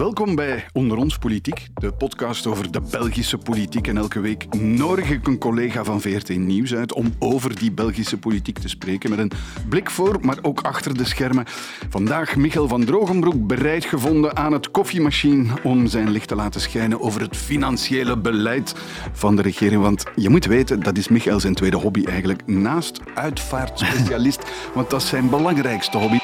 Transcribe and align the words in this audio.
Welkom 0.00 0.34
bij 0.34 0.66
Onder 0.72 0.98
ons 0.98 1.18
Politiek, 1.18 1.66
de 1.74 1.92
podcast 1.92 2.46
over 2.46 2.72
de 2.72 2.80
Belgische 2.90 3.38
politiek. 3.38 3.86
En 3.86 3.96
elke 3.96 4.20
week 4.20 4.54
nodig 4.54 5.10
ik 5.10 5.26
een 5.26 5.38
collega 5.38 5.84
van 5.84 6.00
VRT 6.00 6.28
Nieuws 6.38 6.74
uit 6.74 6.92
om 6.92 7.14
over 7.18 7.58
die 7.58 7.72
Belgische 7.72 8.18
politiek 8.18 8.58
te 8.58 8.68
spreken. 8.68 9.10
Met 9.10 9.18
een 9.18 9.32
blik 9.68 9.90
voor, 9.90 10.18
maar 10.20 10.38
ook 10.42 10.60
achter 10.60 10.96
de 10.96 11.04
schermen. 11.04 11.44
Vandaag 11.88 12.36
Michael 12.36 12.68
van 12.68 12.84
Drogenbroek 12.84 13.46
bereid 13.46 13.84
gevonden 13.84 14.36
aan 14.36 14.52
het 14.52 14.70
koffiemachine 14.70 15.52
om 15.62 15.86
zijn 15.86 16.10
licht 16.10 16.28
te 16.28 16.34
laten 16.34 16.60
schijnen 16.60 17.00
over 17.00 17.20
het 17.20 17.36
financiële 17.36 18.18
beleid 18.18 18.74
van 19.12 19.36
de 19.36 19.42
regering. 19.42 19.82
Want 19.82 20.04
je 20.16 20.28
moet 20.28 20.46
weten, 20.46 20.82
dat 20.82 20.98
is 20.98 21.08
Michael 21.08 21.40
zijn 21.40 21.54
tweede 21.54 21.76
hobby 21.76 22.04
eigenlijk. 22.04 22.46
Naast 22.46 23.00
uitvaartspecialist, 23.14 24.50
want 24.74 24.90
dat 24.90 25.02
is 25.02 25.08
zijn 25.08 25.30
belangrijkste 25.30 25.98
hobby. 25.98 26.18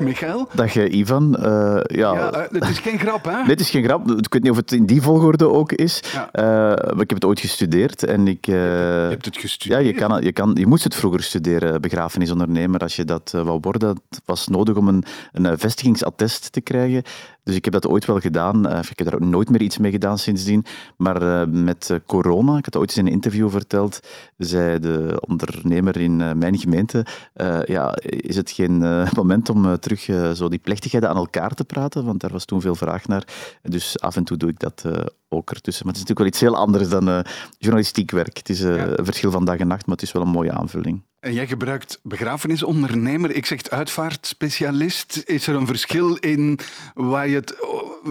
Dag 0.00 0.08
Michael. 0.08 0.48
Dag 0.54 0.76
eh, 0.76 0.92
Ivan. 0.98 1.36
Uh, 1.40 1.44
ja, 1.84 2.14
Ja, 2.14 2.32
eh, 2.32 2.60
het 2.60 2.68
is 2.68 2.78
geen 2.78 2.98
grap, 2.98 3.24
hè? 3.24 3.42
Het 3.50 3.60
is 3.60 3.70
geen 3.70 3.84
grap. 3.84 4.10
Ik 4.10 4.32
weet 4.32 4.42
niet 4.42 4.50
of 4.50 4.56
het 4.56 4.72
in 4.72 4.86
die 4.86 5.02
volgorde 5.02 5.48
ook 5.48 5.72
is. 5.72 6.02
Ja. 6.12 6.28
Eh, 6.32 6.44
maar 6.94 7.00
ik 7.00 7.10
heb 7.10 7.10
het 7.10 7.24
ooit 7.24 7.40
gestudeerd 7.40 8.02
en 8.04 8.28
ik... 8.28 8.46
eh, 8.46 8.54
Je 8.54 9.06
hebt 9.10 9.24
het 9.24 9.34
ja, 9.34 9.40
gestudeerd. 9.40 9.84
je, 9.84 9.92
kan, 9.92 10.22
je, 10.22 10.32
kan, 10.32 10.50
je 10.54 10.66
moest 10.66 10.84
het 10.84 10.94
vroeger 10.94 11.22
studeren, 11.22 11.80
begrafenisondernemer. 11.80 12.80
Als 12.80 12.96
je 12.96 13.04
dat 13.04 13.32
eh, 13.34 13.42
wou 13.42 13.58
worden, 13.60 13.88
het 13.88 14.20
was 14.24 14.48
nodig 14.48 14.76
om 14.76 14.88
een, 14.88 15.04
een 15.32 15.46
eh, 15.46 15.52
vestigingsattest 15.56 16.52
te 16.52 16.60
krijgen. 16.60 17.02
Dus 17.42 17.54
ik 17.54 17.64
heb 17.64 17.72
dat 17.72 17.86
ooit 17.86 18.04
wel 18.04 18.20
gedaan. 18.20 18.68
Eh, 18.68 18.78
ik 18.78 18.98
heb 18.98 19.06
daar 19.10 19.14
ook 19.14 19.28
nooit 19.28 19.50
meer 19.50 19.60
iets 19.62 19.78
mee 19.78 19.90
gedaan 19.90 20.18
sindsdien. 20.18 20.64
Maar 20.96 21.22
eh, 21.22 21.46
met 21.48 21.90
eh, 21.90 21.96
corona, 22.06 22.56
ik 22.56 22.64
had 22.64 22.76
ooit 22.76 22.88
eens 22.88 22.98
in 22.98 23.06
een 23.06 23.12
interview 23.12 23.50
verteld, 23.50 24.00
zei 24.36 24.78
de 24.78 25.22
ondernemer 25.28 25.96
in 25.96 26.16
mijn 26.16 26.58
gemeente, 26.58 27.06
ja, 27.64 27.96
is 28.02 28.36
het 28.36 28.50
geen 28.50 28.78
moment 29.16 29.48
om 29.48 29.78
terug 29.78 30.00
zo 30.36 30.48
die 30.48 30.58
plechtigheden 30.58 31.08
aan 31.08 31.16
elkaar 31.16 31.54
te 31.54 31.64
praten? 31.64 32.04
Want 32.04 32.20
daar 32.20 32.32
was 32.32 32.44
toen 32.44 32.60
veel 32.60 32.74
vraag 32.74 33.06
naar. 33.06 33.24
Dus 33.62 34.00
af 34.00 34.16
en 34.16 34.24
toe 34.24 34.36
doe 34.36 34.48
ik 34.48 34.58
dat 34.58 34.84
ook 35.28 35.50
ertussen. 35.50 35.86
Maar 35.86 35.94
het 35.94 36.02
is 36.02 36.08
natuurlijk 36.08 36.18
wel 36.18 36.26
iets 36.26 36.40
heel 36.40 36.56
anders 36.56 36.88
dan 36.88 37.24
journalistiek 37.58 38.10
werk. 38.10 38.36
Het 38.36 38.48
is 38.48 38.60
Ja. 38.60 38.86
een 38.86 39.04
verschil 39.04 39.30
van 39.30 39.44
dag 39.44 39.56
en 39.56 39.66
nacht, 39.66 39.86
maar 39.86 39.96
het 39.96 40.04
is 40.04 40.12
wel 40.12 40.22
een 40.22 40.28
mooie 40.28 40.52
aanvulling. 40.52 41.02
En 41.20 41.32
jij 41.32 41.46
gebruikt 41.46 42.00
begrafenisondernemer. 42.02 43.30
Ik 43.34 43.46
zeg 43.46 43.68
uitvaartspecialist. 43.68 45.22
Is 45.26 45.46
er 45.46 45.54
een 45.54 45.66
verschil 45.66 46.14
in 46.14 46.58
waar 46.94 47.28
je 47.28 47.34
het, 47.34 47.48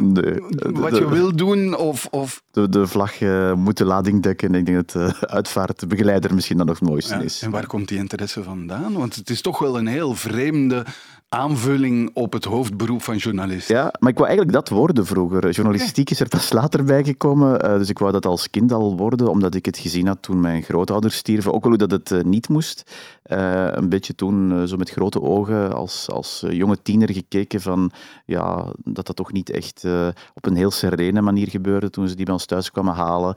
de- 0.04 0.48
wat 0.74 0.90
de- 0.92 0.96
je 1.00 1.10
wil 1.10 1.36
doen? 1.36 1.76
Of, 1.78 2.06
of, 2.12 2.44
De, 2.52 2.70
de 2.70 2.88
vlag 2.88 3.22
eh, 3.22 3.54
moet 3.54 3.78
de 3.78 3.86
lading 3.86 4.24
dekken. 4.24 4.54
Ik 4.56 4.66
denk 4.66 4.78
dat 4.78 4.92
de 5.20 5.28
uitvaartbegeleider 5.28 6.34
misschien 6.34 6.58
dan 6.58 6.66
nog 6.66 6.80
het 6.80 6.90
mooiste 6.90 7.14
Ja, 7.14 7.22
is. 7.22 7.42
En 7.42 7.52
waar 7.52 7.68
komt 7.68 7.88
die 7.88 7.98
interesse 7.98 8.44
vandaan? 8.44 8.94
Want 8.94 9.16
het 9.16 9.30
is 9.30 9.42
toch 9.42 9.60
wel 9.60 9.78
een 9.78 9.88
heel 9.88 10.16
vreemde 10.16 10.86
aanvulling 11.30 12.10
op 12.14 12.34
het 12.34 12.44
hoofdberoep 12.44 13.02
van 13.02 13.18
journalist. 13.18 13.68
Ja, 13.68 13.94
maar 14.00 14.10
ik 14.10 14.18
wou 14.18 14.28
eigenlijk 14.28 14.58
dat 14.58 14.70
worden 14.70 15.06
vroeger. 15.06 15.50
Journalistiek 15.50 16.10
is 16.10 16.20
er 16.20 16.28
pas 16.28 16.52
later 16.52 16.84
bijgekomen. 16.84 17.62
eh, 17.62 17.78
dus 17.78 17.90
ik 17.90 18.00
wou 18.00 18.12
dat 18.12 18.26
als 18.26 18.50
kind 18.50 18.72
al 18.72 18.98
worden, 18.98 19.28
omdat 19.28 19.56
ik 19.56 19.66
het 19.66 19.78
gezien 19.78 20.08
had 20.08 20.22
toen 20.22 20.40
mijn 20.40 20.64
grootouders 20.64 21.16
stierven. 21.16 21.54
Ook 21.54 21.62
wel 21.64 21.70
hoe 21.70 21.88
dat 21.88 21.92
het 21.92 22.12
eh, 22.12 22.24
niet 22.24 22.50
moest. 22.50 22.96
Eh, 23.24 23.68
een 23.70 23.90
beetje 23.90 24.16
toen 24.16 24.68
zo 24.68 24.78
met 24.78 24.90
grote 24.90 25.22
ogen 25.22 25.74
als, 25.74 26.10
als 26.10 26.46
jonge 26.50 26.82
tiener 26.82 27.14
gekeken 27.14 27.62
van 27.62 27.92
ja, 28.26 28.74
dat 28.84 29.06
dat 29.06 29.16
toch 29.16 29.32
niet 29.32 29.50
echt 29.50 29.86
op 30.34 30.46
een 30.46 30.56
heel 30.56 30.72
serene 30.72 31.22
manier 31.22 31.50
gebeurde 31.50 31.90
toen 31.90 32.08
ze 32.08 32.16
die 32.16 32.26
bij 32.26 32.34
ons 32.34 32.46
thuis 32.46 32.72
kwamen 32.72 32.94
halen. 32.94 33.36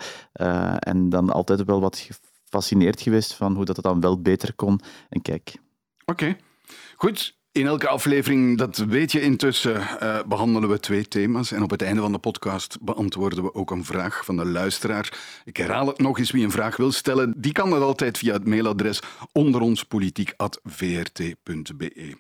En 0.79 1.09
dan 1.09 1.31
altijd 1.31 1.65
wel 1.65 1.81
wat 1.81 2.09
gefascineerd 2.49 3.01
geweest 3.01 3.35
van 3.35 3.55
hoe 3.55 3.65
dat 3.65 3.77
het 3.77 3.85
dan 3.85 4.01
wel 4.01 4.21
beter 4.21 4.55
kon. 4.55 4.81
En 5.09 5.23
kijk, 5.23 5.57
Oké, 6.05 6.37
goed. 6.97 7.41
In 7.53 7.67
elke 7.67 7.89
aflevering, 7.89 8.59
dat 8.59 8.77
weet 8.77 9.13
je 9.13 9.21
intussen, 9.21 10.01
eh, 10.01 10.19
behandelen 10.27 10.69
we 10.69 10.81
twee 10.81 11.09
thema's. 11.09 11.53
En 11.53 11.63
op 11.63 11.71
het 11.71 11.83
einde 11.83 12.01
van 12.01 12.13
de 12.13 12.19
podcast 12.19 12.79
beantwoorden 12.81 13.45
we 13.45 13.55
ook 13.55 13.71
een 13.71 13.85
vraag 13.85 14.25
van 14.25 14.37
de 14.37 14.45
luisteraar. 14.45 15.19
Ik 15.45 15.57
herhaal 15.57 15.87
het 15.87 15.99
nog 15.99 16.19
eens, 16.19 16.31
wie 16.31 16.45
een 16.45 16.51
vraag 16.51 16.77
wil 16.77 16.93
stellen, 16.93 17.35
die 17.37 17.53
kan 17.53 17.71
dat 17.71 17.83
altijd 17.83 18.19
via 18.19 18.33
het 18.33 18.47
mailadres 18.47 19.01
onderonspolitiek.vrt.be. 19.33 22.17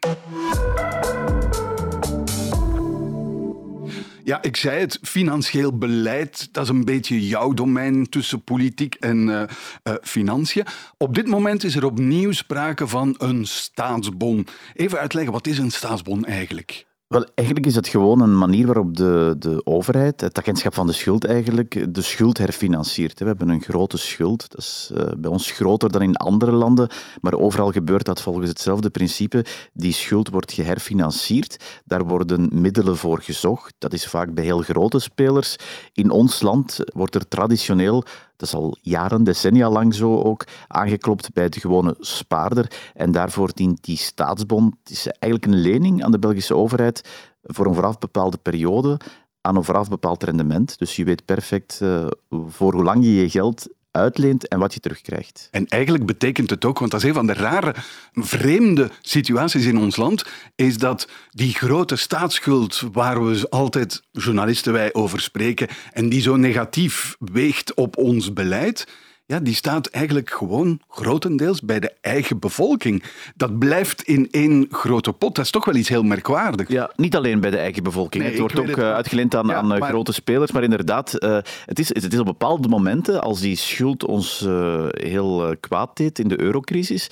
Ja, 4.25 4.43
ik 4.43 4.57
zei 4.57 4.81
het, 4.81 4.99
financieel 5.03 5.79
beleid, 5.79 6.49
dat 6.53 6.63
is 6.63 6.69
een 6.69 6.85
beetje 6.85 7.27
jouw 7.27 7.53
domein 7.53 8.09
tussen 8.09 8.43
politiek 8.43 8.95
en 8.95 9.49
eh, 9.83 9.95
financiën. 10.03 10.67
Op 10.97 11.15
dit 11.15 11.27
moment 11.27 11.65
is 11.65 11.77
er 11.77 11.85
opnieuw 11.85 12.33
sprake 12.33 12.87
van 12.87 13.15
een 13.19 13.47
staatsbon. 13.47 14.47
Even 14.75 14.99
uitleggen, 14.99 15.33
wat 15.33 15.47
is 15.47 15.59
een 15.59 15.71
staatsbon 15.71 16.25
eigenlijk? 16.25 16.85
Wel, 17.13 17.27
eigenlijk 17.35 17.67
is 17.67 17.75
het 17.75 17.89
gewoon 17.89 18.21
een 18.21 18.39
manier 18.39 18.67
waarop 18.67 18.97
de, 18.97 19.35
de 19.39 19.61
overheid, 19.65 20.21
het 20.21 20.39
agentschap 20.39 20.75
van 20.75 20.87
de 20.87 20.93
schuld 20.93 21.25
eigenlijk, 21.25 21.95
de 21.95 22.03
schuld 22.03 22.39
herfinanciert. 22.39 23.19
We 23.19 23.25
hebben 23.25 23.49
een 23.49 23.63
grote 23.63 23.97
schuld. 23.97 24.51
Dat 24.51 24.59
is 24.59 24.91
eh, 24.95 25.05
bij 25.19 25.31
ons 25.31 25.51
groter 25.51 25.93
dan 25.93 26.03
in 26.03 26.17
andere 26.17 26.53
landen, 26.53 26.89
maar 27.21 27.35
overal 27.35 27.71
gebeurt 27.71 28.05
dat 28.05 28.23
volgens 28.23 28.49
hetzelfde 28.49 28.91
principe. 28.91 29.45
Die 29.73 29.93
schuld 29.93 30.29
wordt 30.29 30.53
geherfinancierd. 30.53 31.83
Daar 31.85 32.05
worden 32.05 32.49
middelen 32.53 32.97
voor 32.97 33.21
gezocht. 33.21 33.75
Dat 33.79 33.93
is 33.93 34.07
vaak 34.07 34.35
bij 34.35 34.45
heel 34.45 34.63
grote 34.63 34.99
spelers. 34.99 35.57
In 35.93 36.11
ons 36.11 36.43
land 36.43 36.79
wordt 36.95 37.15
er 37.15 37.29
traditioneel 37.29 38.05
dat 38.43 38.51
is 38.53 38.55
al 38.55 38.77
jaren, 38.81 39.25
decennia 39.25 39.71
lang 39.71 39.95
zo 39.95 40.23
ook, 40.23 40.45
aangeklopt 40.69 41.33
bij 41.33 41.49
de 41.49 41.61
gewone 41.61 41.97
spaarder. 41.99 42.93
En 42.95 43.13
daarvoor 43.13 43.51
dient 43.55 43.85
die 43.85 43.97
staatsbond, 43.97 44.75
het 44.83 44.93
is 44.93 45.07
eigenlijk 45.07 45.53
een 45.53 45.61
lening 45.61 46.05
aan 46.05 46.11
de 46.11 46.19
Belgische 46.19 46.55
overheid 46.55 47.09
voor 47.43 47.67
een 47.67 47.75
vooraf 47.75 47.99
bepaalde 47.99 48.37
periode 48.37 49.01
aan 49.41 49.57
een 49.57 49.65
vooraf 49.65 49.89
bepaald 49.89 50.23
rendement. 50.23 50.79
Dus 50.79 50.97
je 50.97 51.05
weet 51.05 51.25
perfect 51.25 51.81
eh, 51.81 52.07
voor 52.31 52.73
hoe 52.73 52.83
lang 52.83 53.05
je 53.05 53.15
je 53.15 53.31
geld 53.31 53.69
uitleent 53.93 54.49
en 54.49 54.59
wat 54.59 54.75
je 54.75 54.81
terugkrijgt. 54.81 55.49
En 55.51 55.67
eigenlijk 55.69 56.07
betekent 56.07 56.51
het 56.51 56.65
ook, 56.65 56.79
want 56.79 56.91
dat 56.91 57.03
is 57.03 57.09
een 57.09 57.15
van 57.15 57.27
de 57.27 57.33
rare, 57.33 57.75
vreemde 58.13 58.91
situaties 59.01 59.65
in 59.65 59.79
ons 59.79 59.97
land, 59.97 60.25
is 60.55 60.79
dat 60.79 61.09
die 61.31 61.55
grote 61.55 61.97
staatsschuld, 61.97 62.83
waar 62.93 63.25
we 63.27 63.51
altijd, 63.51 64.03
journalisten 64.11 64.73
wij, 64.73 64.95
over 64.95 65.21
spreken, 65.21 65.69
en 65.93 66.09
die 66.09 66.21
zo 66.21 66.37
negatief 66.37 67.17
weegt 67.19 67.75
op 67.75 67.97
ons 67.97 68.33
beleid, 68.33 68.87
ja, 69.33 69.41
die 69.41 69.55
staat 69.55 69.87
eigenlijk 69.87 70.31
gewoon 70.31 70.81
grotendeels 70.89 71.61
bij 71.61 71.81
de 71.81 71.93
eigen 72.01 72.39
bevolking. 72.39 73.03
Dat 73.37 73.59
blijft 73.59 74.03
in 74.03 74.29
één 74.31 74.67
grote 74.71 75.13
pot. 75.13 75.35
Dat 75.35 75.45
is 75.45 75.51
toch 75.51 75.65
wel 75.65 75.75
iets 75.75 75.89
heel 75.89 76.03
merkwaardigs. 76.03 76.71
Ja, 76.71 76.91
niet 76.97 77.17
alleen 77.17 77.41
bij 77.41 77.51
de 77.51 77.57
eigen 77.57 77.83
bevolking. 77.83 78.23
Nee, 78.23 78.33
het 78.33 78.41
wordt 78.41 78.59
ook 78.59 78.67
het, 78.67 78.79
eh, 78.79 78.93
uitgeleend 78.93 79.35
aan, 79.35 79.47
Ja, 79.47 79.55
aan 79.55 79.73
eh, 79.73 79.81
maar- 79.81 79.89
grote 79.89 80.13
spelers. 80.13 80.53
Maar 80.53 80.63
inderdaad, 80.63 81.15
eh, 81.15 81.39
het, 81.67 81.79
is, 81.79 81.89
het 81.89 82.13
is 82.13 82.19
op 82.19 82.25
bepaalde 82.25 82.69
momenten, 82.69 83.23
als 83.23 83.41
die 83.41 83.57
schuld 83.57 84.05
ons 84.07 84.47
heel 84.91 85.57
kwaad 85.61 85.97
deed 85.97 86.19
in 86.19 86.29
de 86.29 86.41
eurocrisis, 86.41 87.11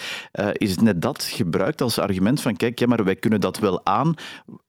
is 0.52 0.70
het 0.70 0.81
net 0.81 1.02
dat 1.02 1.22
gebruikt 1.22 1.81
als 1.81 1.98
argument 1.98 2.41
van 2.41 2.56
kijk, 2.56 2.78
ja, 2.78 2.87
maar 2.87 3.04
wij 3.04 3.16
kunnen 3.16 3.41
dat 3.41 3.58
wel 3.58 3.81
aan. 3.84 4.14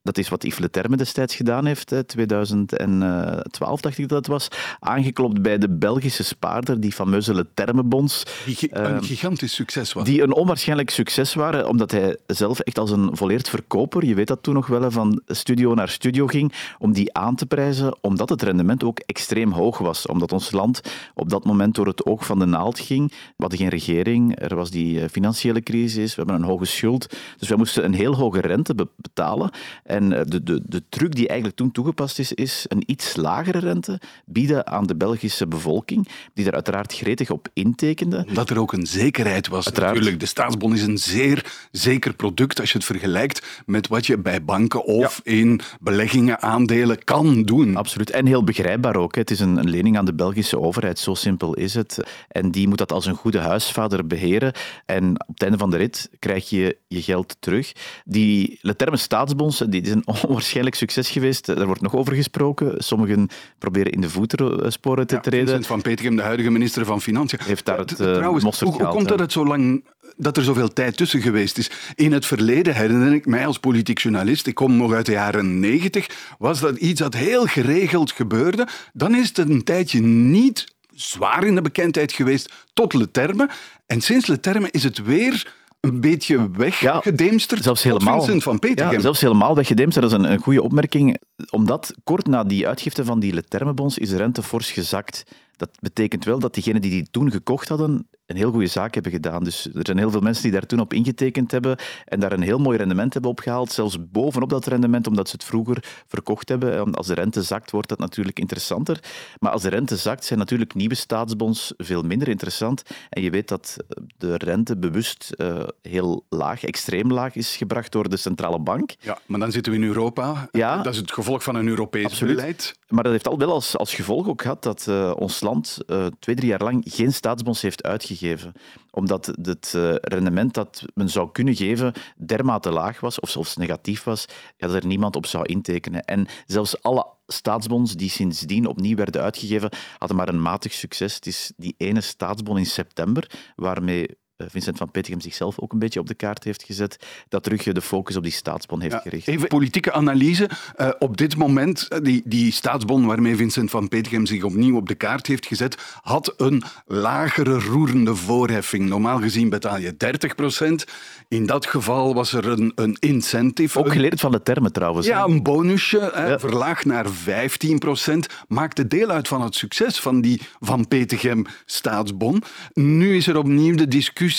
Dat 0.03 0.17
is 0.17 0.29
wat 0.29 0.44
Yves 0.44 0.59
Le 0.59 0.69
Terme 0.69 0.97
destijds 0.97 1.35
gedaan 1.35 1.66
heeft, 1.66 1.89
hè, 1.89 2.03
2012 2.03 3.81
dacht 3.81 3.97
ik 3.97 4.07
dat 4.07 4.17
het 4.17 4.28
was, 4.28 4.47
aangeklopt 4.79 5.41
bij 5.41 5.57
de 5.57 5.69
Belgische 5.69 6.23
spaarder, 6.23 6.79
die 6.79 6.91
fameuze 6.91 7.34
Le 7.34 7.45
Terme-bonds. 7.53 8.23
Die 8.45 8.56
gi- 8.56 8.67
een 8.72 9.03
gigantisch 9.03 9.53
succes 9.56 9.94
was. 9.94 10.03
Die 10.03 10.22
een 10.22 10.34
onwaarschijnlijk 10.34 10.89
succes 10.89 11.34
waren, 11.34 11.67
omdat 11.67 11.91
hij 11.91 12.17
zelf 12.28 12.59
echt 12.59 12.78
als 12.79 12.91
een 12.91 13.09
volleerd 13.17 13.50
verkoper, 13.50 14.06
je 14.06 14.16
weet 14.16 14.28
dat 14.28 14.44
toen 14.44 14.53
nog 14.53 14.67
wel, 14.67 14.91
van 14.91 15.22
studio 15.28 15.73
naar 15.73 15.89
studio 15.89 16.28
ging, 16.28 16.53
om 16.79 16.94
die 16.94 17.13
aan 17.13 17.35
te 17.35 17.45
prijzen, 17.45 17.97
omdat 18.01 18.29
het 18.29 18.41
rendement 18.41 18.83
ook 18.83 19.00
extreem 19.00 19.51
hoog 19.51 19.78
was. 19.78 20.06
Omdat 20.06 20.31
ons 20.31 20.51
land 20.51 20.81
op 21.13 21.29
dat 21.29 21.45
moment 21.45 21.75
door 21.75 21.88
het 21.88 22.06
oog 22.06 22.25
van 22.25 22.39
de 22.39 22.45
naald 22.45 22.79
ging. 22.79 23.09
We 23.12 23.15
hadden 23.38 23.59
geen 23.59 23.69
regering, 23.69 24.42
er 24.42 24.56
was 24.56 24.71
die 24.71 25.01
eh, 25.01 25.09
financiële 25.09 25.62
crisis, 25.62 26.15
we 26.15 26.21
hebben 26.21 26.36
een 26.42 26.50
hoge 26.50 26.65
schuld. 26.65 27.15
Dus 27.38 27.48
wij 27.50 27.57
moesten 27.57 27.86
een 27.86 27.94
heel 27.94 28.15
hoge 28.15 28.42
rente 28.42 28.75
be- 28.75 28.88
betalen. 28.95 29.50
En 29.91 30.13
eh, 30.13 30.21
de, 30.25 30.43
de, 30.43 30.61
de 30.65 30.83
truc 30.89 31.15
die 31.15 31.27
eigenlijk 31.27 31.57
toen 31.57 31.71
toegepast 31.71 32.19
is, 32.19 32.33
is 32.33 32.65
een 32.67 32.83
iets 32.85 33.15
lagere 33.15 33.59
rente 33.59 33.99
bieden 34.25 34.67
aan 34.67 34.85
de 34.85 34.95
Belgische 34.95 35.47
bevolking, 35.47 36.07
die 36.33 36.43
daar 36.43 36.53
uiteraard 36.53 36.93
gretig 36.93 37.29
op 37.29 37.47
intekende. 37.53 38.25
Omdat 38.27 38.49
er 38.49 38.59
ook 38.59 38.73
een 38.73 38.85
zekerheid 38.85 39.47
was. 39.47 39.65
Uiteraard. 39.65 39.93
Natuurlijk, 39.93 40.19
de 40.19 40.27
staatsbon 40.27 40.73
is 40.73 40.81
een 40.81 40.97
zeer 40.97 41.67
zeker 41.71 42.13
product 42.13 42.59
als 42.59 42.71
je 42.71 42.77
het 42.77 42.88
vergelijkt 42.88 43.61
met 43.65 43.88
wat 43.88 44.05
je 44.05 44.17
bij 44.17 44.43
banken 44.43 44.85
of 44.85 45.21
in 45.23 45.61
beleggingen, 45.79 46.41
aandelen 46.41 47.03
kan 47.03 47.43
doen. 47.43 47.75
Absoluut. 47.75 48.09
En 48.09 48.25
heel 48.25 48.43
begrijpbaar 48.43 48.95
ook. 48.95 49.15
Het 49.15 49.31
is 49.31 49.39
een, 49.39 49.57
een 49.57 49.69
lening 49.69 49.97
aan 49.97 50.05
de 50.05 50.13
Belgische 50.13 50.59
overheid. 50.59 50.99
Zo 50.99 51.13
simpel 51.13 51.53
is 51.53 51.73
het. 51.73 52.03
En 52.27 52.51
die 52.51 52.67
moet 52.67 52.77
dat 52.77 52.91
als 52.91 53.05
een 53.05 53.15
goede 53.15 53.39
huisvader 53.39 54.07
beheren. 54.07 54.53
En 54.85 55.11
op 55.11 55.33
het 55.33 55.41
einde 55.41 55.57
van 55.57 55.69
de 55.69 55.77
rit 55.77 56.09
krijg 56.19 56.49
je 56.49 56.77
je 56.88 57.01
geld 57.01 57.35
terug. 57.39 57.71
Die 58.05 58.59
Le 58.61 58.75
Terme 58.75 58.97
staatsbonds, 58.97 59.63
die, 59.67 59.81
die 59.81 59.92
is 59.92 60.01
een 60.06 60.16
onwaarschijnlijk 60.28 60.75
succes 60.75 61.10
geweest. 61.10 61.45
Daar 61.45 61.66
wordt 61.66 61.81
nog 61.81 61.95
over 61.95 62.13
gesproken. 62.13 62.83
Sommigen 62.83 63.30
proberen 63.57 63.92
in 63.92 64.01
de 64.01 64.10
voetsporen 64.10 65.07
te 65.07 65.16
ja, 65.16 65.22
treden. 65.22 65.45
Vincent 65.48 65.68
van 65.68 65.81
Petegem, 65.81 66.16
de 66.16 66.22
huidige 66.22 66.50
minister 66.50 66.86
van 66.86 67.01
Financiën. 67.01 67.39
Heeft 67.44 67.66
daar 67.66 67.78
het 67.78 67.92
uh, 67.92 67.98
Trouwens, 67.98 68.60
hoe, 68.60 68.72
hoe 68.72 68.88
komt 68.88 69.07
dat 69.07 69.19
het 69.19 69.31
zo 69.31 69.45
lang 69.45 69.83
dat 70.18 70.38
er 70.38 70.44
zoveel 70.44 70.74
tijd 70.74 70.98
tussen 70.98 71.22
geweest 71.22 71.57
is. 71.57 71.72
In 71.95 72.12
het 72.12 72.25
verleden 72.25 72.75
herinner 72.75 73.13
ik 73.13 73.25
mij 73.25 73.45
als 73.45 73.60
politiek 73.60 74.00
journalist, 74.00 74.48
ik 74.48 74.56
kom 74.56 74.78
nog 74.78 74.94
uit 74.94 75.06
de 75.06 75.12
jaren 75.12 75.60
negentig, 75.60 76.36
was 76.39 76.60
dat 76.60 76.77
iets 76.77 77.00
dat 77.00 77.13
heel 77.13 77.45
geregeld 77.45 78.12
gebeurde. 78.12 78.68
Dan 78.94 79.16
is 79.16 79.27
het 79.27 79.38
een 79.38 79.63
tijdje 79.63 80.01
niet 80.01 80.74
zwaar 80.95 81.44
in 81.44 81.56
de 81.56 81.62
bekendheid 81.62 82.12
geweest 82.12 82.54
tot 82.74 82.94
Leterme. 82.94 83.50
En 83.86 84.01
sinds 84.01 84.27
Leterme 84.27 84.68
is 84.72 84.84
het 84.84 85.04
weer 85.04 85.54
een 85.81 86.01
beetje 86.01 86.51
weggedemsterd. 86.51 87.60
Ja, 87.60 87.66
zelfs 87.66 87.83
helemaal, 87.83 88.22
Vincent 88.22 88.44
van 88.44 88.60
Petergem. 88.60 88.94
Ja, 88.94 89.00
zelfs 89.00 89.22
helemaal 89.22 89.56
weggedemsterd. 89.56 90.10
Dat 90.10 90.19
is 90.19 90.25
een, 90.25 90.31
een 90.31 90.39
goede 90.39 90.62
opmerking. 90.62 91.22
Omdat 91.50 91.94
kort 92.04 92.28
na 92.28 92.44
die 92.44 92.68
uitgifte 92.68 93.06
van 93.06 93.19
die 93.19 93.33
Leterme-bonds 93.33 93.98
is 93.98 94.10
de 94.10 94.18
rente 94.18 94.44
fors 94.44 94.72
gezakt. 94.72 95.24
Dat 95.57 95.69
betekent 95.80 96.25
wel 96.25 96.39
dat 96.39 96.53
diegenen 96.53 96.81
die 96.81 96.92
die 96.92 97.07
toen 97.12 97.31
gekocht 97.31 97.68
hadden, 97.68 98.07
een 98.31 98.38
heel 98.38 98.51
goede 98.51 98.68
zaak 98.68 98.94
hebben 98.94 99.12
gedaan. 99.12 99.44
Dus 99.44 99.65
er 99.65 99.86
zijn 99.86 99.98
heel 99.98 100.12
veel 100.12 100.21
mensen 100.21 100.44
die 100.44 100.51
daar 100.51 100.65
toen 100.65 100.80
op 100.80 100.94
ingetekend 100.94 101.51
hebben 101.51 101.77
en 102.06 102.19
daar 102.19 102.31
een 102.31 102.42
heel 102.42 102.59
mooi 102.59 102.77
rendement 102.77 103.13
hebben 103.13 103.31
opgehaald. 103.31 103.71
Zelfs 103.71 104.09
bovenop 104.09 104.50
dat 104.50 104.65
rendement, 104.65 105.07
omdat 105.07 105.30
ze 105.30 105.36
het 105.36 105.44
vroeger 105.44 106.03
verkocht 106.07 106.50
hebben. 106.50 106.94
Als 106.94 107.07
de 107.07 107.13
rente 107.13 107.44
zakt, 107.44 107.71
wordt 107.71 107.89
dat 107.89 108.00
natuurlijk 108.00 108.39
interessanter. 108.39 109.00
Maar 109.39 109.51
als 109.51 109.62
de 109.62 109.69
rente 109.69 109.95
zakt, 109.95 110.25
zijn 110.25 110.39
natuurlijk 110.39 110.74
nieuwe 110.74 110.95
staatsbonds 110.95 111.74
veel 111.77 112.01
minder 112.01 112.27
interessant. 112.27 112.83
En 113.09 113.21
je 113.21 113.30
weet 113.30 113.48
dat 113.48 113.77
de 114.18 114.38
rente 114.38 114.77
bewust 114.77 115.33
uh, 115.38 115.63
heel 115.81 116.25
laag, 116.30 116.63
extreem 116.63 117.12
laag 117.12 117.36
is 117.36 117.56
gebracht 117.56 117.92
door 117.92 118.09
de 118.09 118.18
centrale 118.18 118.59
bank. 118.59 118.94
Ja, 119.00 119.19
maar 119.25 119.39
dan 119.39 119.51
zitten 119.51 119.71
we 119.71 119.77
in 119.77 119.86
Europa. 119.86 120.50
Ja, 120.51 120.81
dat 120.81 120.94
is 120.94 121.00
het 121.00 121.12
gevolg 121.12 121.44
van 121.44 121.56
een 121.56 121.68
Europees 121.68 122.06
Absoluut. 122.06 122.36
beleid. 122.36 122.80
Maar 122.88 123.03
dat 123.03 123.12
heeft 123.12 123.27
al 123.27 123.38
wel 123.38 123.51
als, 123.51 123.77
als 123.77 123.94
gevolg 123.94 124.27
ook 124.27 124.42
gehad 124.42 124.63
dat 124.63 124.86
uh, 124.89 125.13
ons 125.15 125.40
land 125.41 125.77
uh, 125.88 126.05
twee, 126.19 126.35
drie 126.35 126.47
jaar 126.47 126.63
lang 126.63 126.83
geen 126.88 127.13
staatsbonds 127.13 127.61
heeft 127.61 127.83
uitgegeven 127.83 128.53
omdat 128.91 129.25
het 129.41 129.73
uh, 129.75 129.95
rendement 130.01 130.53
dat 130.53 130.85
men 130.93 131.09
zou 131.09 131.31
kunnen 131.31 131.55
geven 131.55 131.93
dermate 132.17 132.71
laag 132.71 132.99
was, 132.99 133.19
of 133.19 133.29
zelfs 133.29 133.55
negatief 133.55 134.03
was, 134.03 134.25
dat 134.57 134.73
er 134.73 134.85
niemand 134.85 135.15
op 135.15 135.25
zou 135.25 135.45
intekenen. 135.45 136.03
En 136.03 136.27
zelfs 136.45 136.83
alle 136.83 137.07
staatsbonds 137.27 137.95
die 137.95 138.09
sindsdien 138.09 138.65
opnieuw 138.65 138.95
werden 138.95 139.21
uitgegeven, 139.21 139.69
hadden 139.97 140.17
maar 140.17 140.29
een 140.29 140.41
matig 140.41 140.73
succes. 140.73 141.15
Het 141.15 141.25
is 141.25 141.51
die 141.57 141.75
ene 141.77 142.01
staatsbon 142.01 142.57
in 142.57 142.65
september, 142.65 143.31
waarmee 143.55 144.07
eh, 144.07 144.15
Vincent 144.49 144.77
van 144.77 144.91
Petegem 144.91 145.21
zichzelf 145.21 145.59
ook 145.59 145.73
een 145.73 145.79
beetje 145.79 145.99
op 145.99 146.07
de 146.07 146.13
kaart 146.13 146.43
heeft 146.43 146.63
gezet, 146.63 146.97
dat 147.29 147.43
terug 147.43 147.63
de 147.63 147.81
focus 147.81 148.15
op 148.15 148.23
die 148.23 148.31
staatsbon 148.31 148.81
heeft 148.81 148.95
gericht. 149.01 149.27
Even 149.27 149.47
politieke 149.47 149.91
analyse. 149.91 150.49
Uh, 150.77 150.89
op 150.99 151.17
dit 151.17 151.38
moment, 151.38 151.88
eh, 151.88 151.99
die, 152.01 152.21
die 152.25 152.51
staatsbon 152.51 153.05
waarmee 153.05 153.35
Vincent 153.35 153.69
van 153.69 153.88
Petegem 153.88 154.25
zich 154.25 154.43
opnieuw 154.43 154.75
op 154.75 154.88
de 154.88 154.95
kaart 154.95 155.27
heeft 155.27 155.45
gezet, 155.45 155.77
had 156.01 156.33
een 156.38 156.63
lagere 156.85 157.59
roerende 157.59 158.15
voorheffing. 158.15 158.89
Normaal 158.89 159.19
gezien 159.19 159.49
betaal 159.49 159.77
je 159.77 159.97
30 159.97 160.35
procent. 160.35 160.85
In 161.27 161.45
dat 161.45 161.65
geval 161.65 162.13
was 162.13 162.33
er 162.33 162.47
een, 162.47 162.71
een 162.75 162.97
incentive. 162.99 163.79
Ook 163.79 163.91
geleerd 163.91 164.19
van 164.19 164.31
de 164.31 164.43
termen 164.43 164.71
trouwens. 164.71 165.07
Ja, 165.07 165.23
een 165.23 165.43
bonusje, 165.43 166.11
ja. 166.15 166.39
verlaagd 166.39 166.85
naar 166.85 167.09
15 167.09 167.79
procent, 167.79 168.27
maakte 168.47 168.88
deel 168.88 169.09
uit 169.09 169.27
van 169.27 169.41
het 169.41 169.55
succes 169.55 169.99
van 169.99 170.21
die 170.21 170.41
Van 170.59 170.88
Petegem 170.88 171.45
staatsbon. 171.65 172.43
Nu 172.73 173.15
is 173.15 173.27
er 173.27 173.38
opnieuw 173.38 173.75
de 173.75 173.88
discussie 173.88 174.31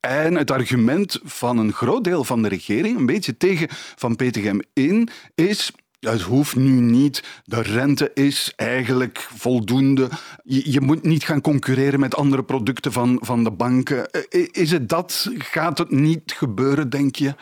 en 0.00 0.34
het 0.34 0.50
argument 0.50 1.20
van 1.22 1.58
een 1.58 1.72
groot 1.72 2.04
deel 2.04 2.24
van 2.24 2.42
de 2.42 2.48
regering, 2.48 2.98
een 2.98 3.06
beetje 3.06 3.36
tegen 3.36 3.68
Van 3.70 4.16
Petegem 4.16 4.60
in, 4.72 5.08
is 5.34 5.72
het 6.10 6.22
hoeft 6.22 6.56
nu 6.56 6.80
niet. 6.80 7.42
De 7.44 7.62
rente 7.62 8.10
is 8.14 8.52
eigenlijk 8.56 9.28
voldoende. 9.34 10.08
Je, 10.42 10.70
je, 10.72 10.80
moet 10.80 11.02
niet 11.02 11.24
gaan 11.24 11.40
concurreren 11.40 12.00
met 12.00 12.16
andere 12.16 12.44
producten 12.44 12.92
van, 12.92 13.18
van 13.20 13.44
de 13.44 13.50
banken. 13.50 14.10
Eh, 14.10 14.48
is 14.50 14.70
het 14.70 14.88
dat? 14.88 15.30
Gaat 15.38 15.78
het 15.78 15.90
niet 15.90 16.32
gebeuren, 16.32 16.90
denk 16.90 17.16
je? 17.16 17.34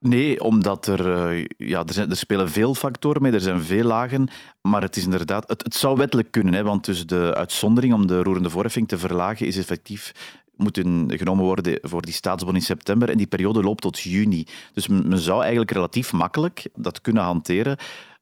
Nee, 0.00 0.42
omdat 0.42 0.86
er, 0.86 1.12
eh, 1.12 1.44
ja, 1.56 1.84
er, 1.84 1.92
zijn, 1.92 2.10
er 2.10 2.16
spelen 2.16 2.50
veel 2.50 2.74
factoren 2.74 3.22
mee, 3.22 3.32
er 3.32 3.40
zijn 3.40 3.62
veel 3.62 3.84
lagen. 3.84 4.28
Maar 4.62 4.82
het 4.82 4.96
is 4.96 5.04
inderdaad, 5.04 5.48
het, 5.48 5.62
het 5.62 5.74
zou 5.74 5.96
wettelijk 5.96 6.30
kunnen, 6.30 6.54
hè, 6.54 6.62
want 6.62 6.84
dus 6.84 7.06
de 7.06 7.34
uitzondering 7.34 7.94
om 7.94 8.06
de 8.06 8.22
roerende 8.22 8.50
voorheffing 8.50 8.88
te 8.88 8.98
verlagen 8.98 9.46
is 9.46 9.56
effectief 9.56 10.12
moeten 10.58 11.18
genomen 11.18 11.44
worden 11.44 11.78
voor 11.82 12.02
die 12.02 12.12
staatsbon 12.12 12.54
in 12.54 12.62
september. 12.62 13.10
En 13.10 13.16
die 13.16 13.26
periode 13.26 13.62
loopt 13.62 13.82
tot 13.82 13.98
juni. 13.98 14.46
Dus 14.72 14.88
men 14.88 15.18
zou 15.18 15.40
eigenlijk 15.40 15.70
relatief 15.70 16.12
makkelijk 16.12 16.68
dat 16.74 17.00
kunnen 17.00 17.22
hanteren. 17.22 17.76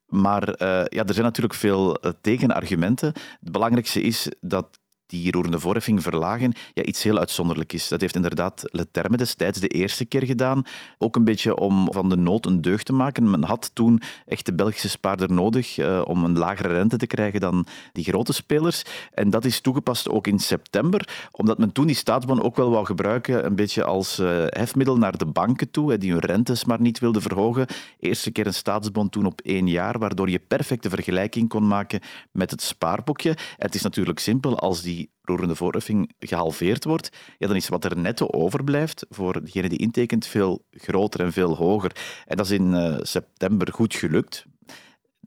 Maar 0.07 0.49
uh, 0.49 0.57
ja, 0.85 1.05
er 1.05 1.15
zijn 1.15 1.27
natuurlijk 1.27 1.55
veel 1.55 1.97
eh, 1.97 2.11
tegenargumenten. 2.21 3.13
Het 3.41 3.53
belangrijkste 3.53 4.03
is 4.03 4.29
dat 4.41 4.79
die 5.07 5.33
roerende 5.33 5.61
voorheffing 5.61 6.03
verlagen, 6.03 6.53
ja, 6.75 6.83
iets 6.83 7.03
heel 7.03 7.19
uitzonderlijk 7.19 7.73
is. 7.73 7.89
Dat 7.89 8.01
heeft 8.01 8.15
inderdaad 8.15 8.63
Leterme 8.65 9.17
destijds 9.17 9.61
de 9.61 9.69
eerste 9.69 10.05
keer 10.05 10.25
gedaan. 10.27 10.63
Ook 10.99 11.17
een 11.17 11.25
beetje 11.25 11.57
om 11.57 11.93
van 11.93 12.09
de 12.09 12.17
nood 12.17 12.47
een 12.47 12.61
deugd 12.61 12.87
te 12.87 12.93
maken. 12.93 13.31
Men 13.31 13.43
had 13.43 13.71
toen 13.75 14.01
echt 14.27 14.47
de 14.47 14.55
Belgische 14.55 14.89
spaarder 14.89 15.33
nodig 15.33 15.79
uh, 15.79 16.03
om 16.05 16.25
een 16.25 16.39
lagere 16.39 16.69
rente 16.69 16.97
te 16.97 17.07
krijgen 17.07 17.41
dan 17.41 17.67
die 17.93 18.05
grote 18.05 18.33
spelers. 18.33 18.83
En 19.13 19.31
dat 19.31 19.45
is 19.45 19.61
toegepast 19.61 20.09
ook 20.09 20.27
in 20.27 20.39
september, 20.39 21.29
omdat 21.31 21.59
men 21.59 21.73
toen 21.73 21.87
die 21.87 21.97
staatsbon 21.97 22.43
ook 22.43 22.57
wel 22.57 22.71
wou 22.71 22.87
gebruiken, 22.87 23.47
een 23.47 23.57
beetje 23.57 23.85
als 23.85 24.19
uh, 24.19 24.45
hefmiddel 24.47 24.97
naar 24.97 25.19
de 25.19 25.27
banken 25.27 25.71
toe, 25.71 25.99
die 25.99 26.13
hun 26.13 26.21
rentes 26.21 26.65
maar 26.65 26.81
niet 26.81 26.99
wilden 26.99 27.23
verhogen. 27.23 27.67
Eerste 28.01 28.31
keer 28.31 28.47
een 28.47 28.55
staatsbon 28.55 29.09
toen 29.09 29.27
op 29.27 29.41
één 29.41 29.69
jaar, 29.69 29.99
waardoor 29.99 30.31
je 30.31 30.39
perfecte 30.39 30.91
vergelijking 30.91 31.49
kon 31.49 31.67
maken 31.67 32.01
met 32.33 32.51
het 32.51 32.63
spaarboekje. 32.63 33.37
Het 33.57 33.75
is 33.75 33.83
natuurlijk 33.83 34.19
simpel, 34.19 34.59
als 34.59 34.83
die 34.83 34.96
die 34.97 35.11
roerende 35.23 35.55
voorheffing 35.55 36.13
gehalveerd 36.19 36.85
wordt, 36.85 37.11
ja, 37.39 37.47
dan 37.47 37.57
is 37.57 37.69
wat 37.69 37.85
er 37.85 37.99
netto 37.99 38.27
overblijft 38.31 39.07
voor 39.09 39.45
degene 39.45 39.69
die 39.69 39.79
intekent 39.79 40.27
veel 40.27 40.65
groter 40.71 41.21
en 41.21 41.33
veel 41.33 41.57
hoger. 41.57 41.97
En 42.25 42.37
dat 42.37 42.47
is 42.47 42.53
in 42.53 42.73
uh, 42.73 42.97
september 43.01 43.73
goed 43.73 43.95
gelukt 43.95 44.47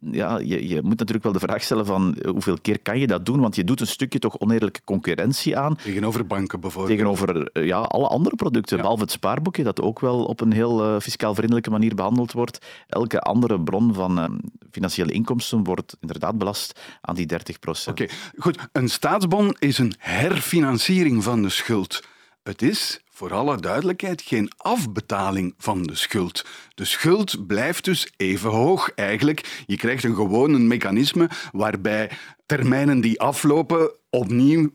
ja, 0.02 0.38
je, 0.38 0.68
je, 0.68 0.82
moet 0.82 1.00
natuurlijk 1.00 1.24
wel 1.24 1.34
de 1.34 1.40
vraag 1.40 1.64
stellen 1.64 1.86
van 1.86 2.16
eh, 2.16 2.32
hoeveel 2.32 2.58
keer 2.62 2.80
kan 2.80 3.00
je 3.00 3.08
dat 3.08 3.26
doen, 3.26 3.40
want 3.40 3.56
je 3.56 3.64
doet 3.64 3.82
een 3.82 3.88
stukje 3.88 4.20
toch 4.20 4.40
oneerlijke 4.40 4.82
concurrentie 4.84 5.58
aan. 5.58 5.76
Tegenover 5.76 6.28
banken 6.28 6.60
bijvoorbeeld. 6.60 6.98
Tegenover 6.98 7.52
eh, 7.52 7.66
ja, 7.66 7.80
alle 7.80 8.08
andere 8.08 8.36
producten, 8.36 8.78
behalve 8.78 9.02
het 9.02 9.12
spaarboekje, 9.12 9.64
dat 9.64 9.82
ook 9.82 10.00
wel 10.00 10.26
op 10.26 10.42
een 10.42 10.52
heel 10.52 10.94
uh, 10.94 11.00
fiscaal 11.00 11.36
vriendelijke 11.36 11.70
manier 11.70 11.96
behandeld 11.96 12.32
wordt. 12.32 12.66
Elke 12.88 13.20
andere 13.20 13.62
bron 13.62 13.94
van 13.94 14.20
uh, 14.20 14.26
financiële 14.72 15.12
inkomsten 15.12 15.64
wordt 15.64 15.98
inderdaad 16.02 16.38
belast 16.38 16.80
aan 17.02 17.16
die 17.16 17.26
30 17.26 17.60
procent. 17.60 18.02
Oké, 18.02 18.12
goed. 18.38 18.58
Een 18.72 18.90
staatsbon 18.90 19.56
is 19.60 19.78
een 19.78 19.94
herfinanciering 19.98 21.24
van 21.24 21.42
de 21.42 21.50
schuld. 21.50 22.04
Het 22.44 22.62
is, 22.62 23.02
voor 23.20 23.34
alle 23.34 23.58
duidelijkheid, 23.58 24.22
geen 24.22 24.52
afbetaling 24.58 25.54
van 25.58 25.84
de 25.84 25.96
schuld. 25.96 26.46
De 26.76 26.86
schuld 26.86 27.48
blijft 27.48 27.84
dus 27.84 28.12
even 28.18 28.50
hoog 28.50 28.92
eigenlijk. 28.96 29.64
Je 29.66 29.78
krijgt 29.78 30.04
een 30.04 30.16
gewoon 30.16 30.54
een 30.54 30.68
mechanisme 30.68 31.30
waarbij 31.52 32.12
termijnen 32.46 33.02
die 33.02 33.20
aflopen 33.20 33.92
opnieuw 34.10 34.70